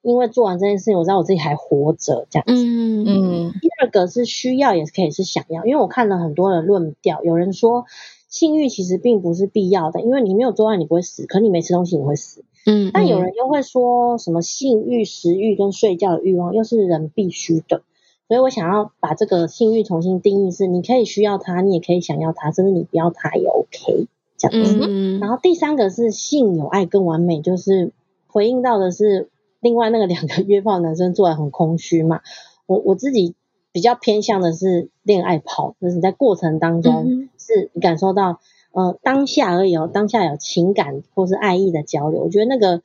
[0.00, 2.54] 因为做完这件事情，我知道我自己还活着这样子。
[2.54, 3.52] 嗯嗯。
[3.60, 7.86] 第二个是需要，也是可以是想要，因为我看了很多的论调，有人说
[8.28, 12.44] 性欲其实并不是必要的，因为你没有做爱你不会死，可你没吃东西你会死。
[12.66, 12.92] 嗯。
[12.94, 17.82] 但有人又会说什么性欲、食欲跟睡觉的欲望又是人必须的。
[18.30, 24.06] 所以我想要把这个性欲重新定义，是你可以需要它，你也可以想要它，甚至你不要它也 OK
[24.36, 24.86] 这样子。
[24.88, 27.90] 嗯、然后第三个是性有爱更完美，就是
[28.28, 32.20] 回应到的是另外那个两个约炮男生做的很空虚嘛。
[32.66, 33.34] 我我自己
[33.72, 38.38] 比较偏向的是恋爱炮，就是你在过程当中是你感受到
[38.70, 42.80] 呃当下而已哦，当下有情感或是爱意的交流，我觉得那个。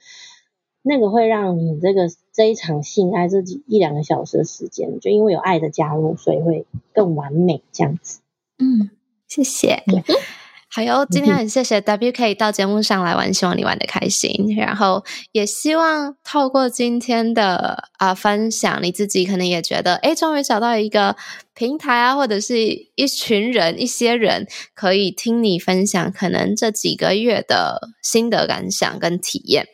[0.88, 8.20] 那个会让你这个这一场性爱这几一两个小时的时间，就因为有爱的加入，所以会更完美这样子。
[8.60, 8.92] 嗯，
[9.28, 9.84] 谢谢。
[10.70, 14.54] 好哟，今天很谢谢 W K 到节目上来玩，希望你玩的开心。
[14.58, 21.16] 然后也希望透过今天的啊、呃、分享，你自己可能也觉得，诶，终于找到一个
[21.54, 22.58] 平台啊，或者是
[22.96, 29.70] 一群人、一些人可以听你分享，可能这几个月的心得感想跟体验。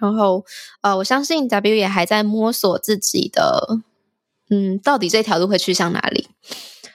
[0.00, 0.44] 然后，
[0.80, 3.78] 呃，我相信 W 也还在摸索自己的，
[4.48, 6.28] 嗯，到底这条路会去向哪里？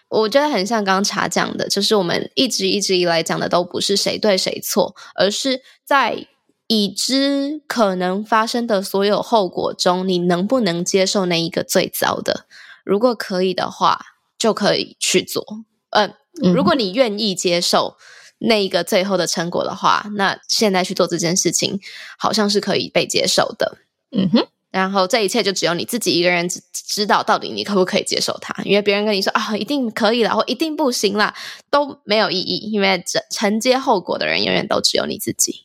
[0.10, 6.28] 我觉得很像刚刚茶讲的，就是我们一直一直以来讲的都不是谁对谁错，而是在
[6.68, 12.46] 已知可能发生的所有后果中，你能不能接受那一个最糟的？
[12.84, 14.00] 如果可以的话，
[14.38, 15.44] 就可以去做。
[15.92, 16.16] 呃，
[16.54, 17.98] 如果你愿意接受。
[18.40, 21.80] 那一个最后的成果的话，那现在去做这件事情，
[22.18, 23.78] 好像是可以被接受的。
[24.12, 28.56] 嗯哼，然后这一切就只有你自己一个人知知道，到底你可不可以接受它？
[28.64, 31.34] 因为别人跟你说啊，一定可以了，或一定不行了，
[31.70, 32.72] 都没有意义。
[32.72, 35.65] 因为承承接后果的人，永远都只有你自己。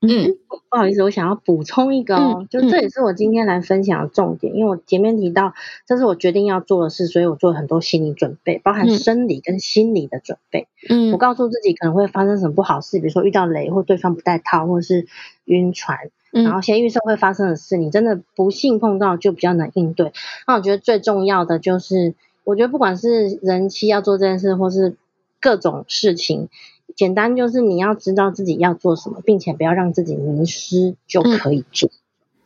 [0.00, 0.36] 嗯，
[0.70, 5.54] 不好意思，我想要补充一个哦，嗯、就这也是我今天来分享的重点，嗯、因为我前面提到
[5.86, 10.68] 这是我决定要做的事，所以我做了很多心理准备，包含生理跟心理的准备。
[10.88, 15.08] 嗯，我告诉自己可能会发生什么不好事，比如说遇到雷或对方不带套，或者是
[15.46, 15.98] 晕船，
[16.32, 20.12] 嗯、然后先预设会发生的事，你真的不幸碰到就比较难应对。
[20.46, 24.94] 那我觉得最重要的就是，我觉得不管是人妻要做这件事，或是
[25.40, 26.48] 各种事情。
[26.96, 31.88] 简单就是你要知道自己要做什么，并且不要让自己迷失，就可以做。
[31.88, 31.94] 嗯、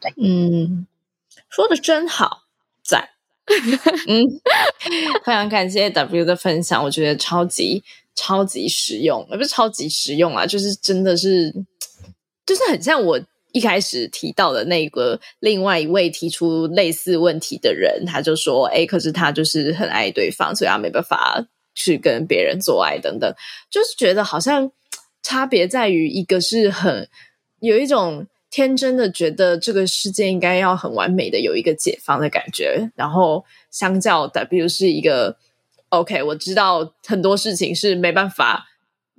[0.00, 0.86] 对，嗯，
[1.48, 2.42] 说的真好，
[2.82, 3.08] 赞。
[4.08, 4.24] 嗯，
[5.24, 7.82] 非常感谢 W 的分享，我觉得超级
[8.14, 11.52] 超级实用，也不是超级实用啊，就是真的是，
[12.46, 13.20] 就是很像我
[13.52, 21.46] 一开始提到的那个另外一位提出类似问题的人，他就说，哎，可是他就是很爱对方，所以他没办法。
[21.74, 23.34] 去跟别人做爱等等，
[23.70, 24.70] 就是觉得好像
[25.22, 27.08] 差别在于一个是很
[27.60, 35.36] 有一种天真的觉得这个世界应该要很完美的有一个解放的感觉，然后相较 W 是一个
[35.88, 38.66] OK，我知道很多事情是没办法，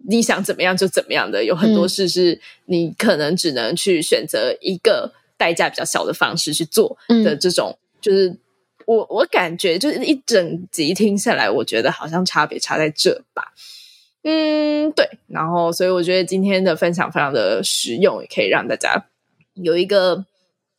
[0.08, 8.38] 你想怎么样就怎么样的，有很多事是你可能只能去选择一个代价比较小的方式去做的这种，就是。
[8.86, 13.53] 我我感觉就是一整集听下来，我觉得好像差别差在这吧。
[14.23, 15.09] 嗯，对。
[15.27, 19.05] 然后，所以我觉得今天的分享非常的实用，也可以让大家
[19.55, 20.25] 有一个，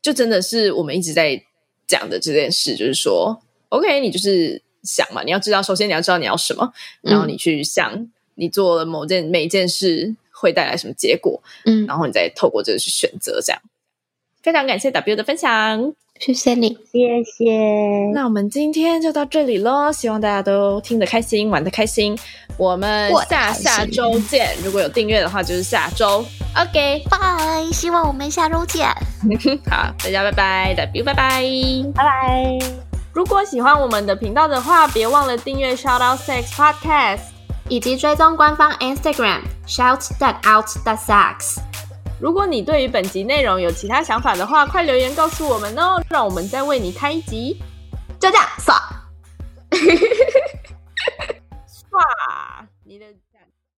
[0.00, 1.42] 就真的是我们一直在
[1.86, 13.60] 讲的这件事，就是说，OK，你就是想嘛，你要知道，首先你要知道你要什么，然后你去想你做了某件每一件事会带来什么结果，嗯，然后你再透过这个去选择，这样。
[14.44, 15.94] 非常感谢 W 的分享。
[16.20, 18.12] 谢谢你，谢谢。
[18.12, 22.16] 那我们今天就到这里喽，希望大家都听得开心，玩得开心。
[22.58, 24.50] 我们下下周见。
[24.62, 26.24] 如果有订阅的话，就是下周。
[26.56, 27.64] OK，拜。
[27.72, 28.86] 希望我们下周见。
[29.68, 31.42] 好，大家拜拜，W 拜拜，
[31.94, 32.58] 拜拜。
[33.14, 37.20] 如果喜欢我们的频道的话，别忘了订阅 Shout Out Sex Podcast，
[37.68, 41.58] 以及追踪官方 Instagram Shout That Out That Sex。
[42.20, 47.60] 如果你对于本集内容有其他想法的话，快留言告诉我们哦，让我们再为你开一集。
[48.20, 48.74] 就这样，刷，
[51.66, 53.06] 刷，你的。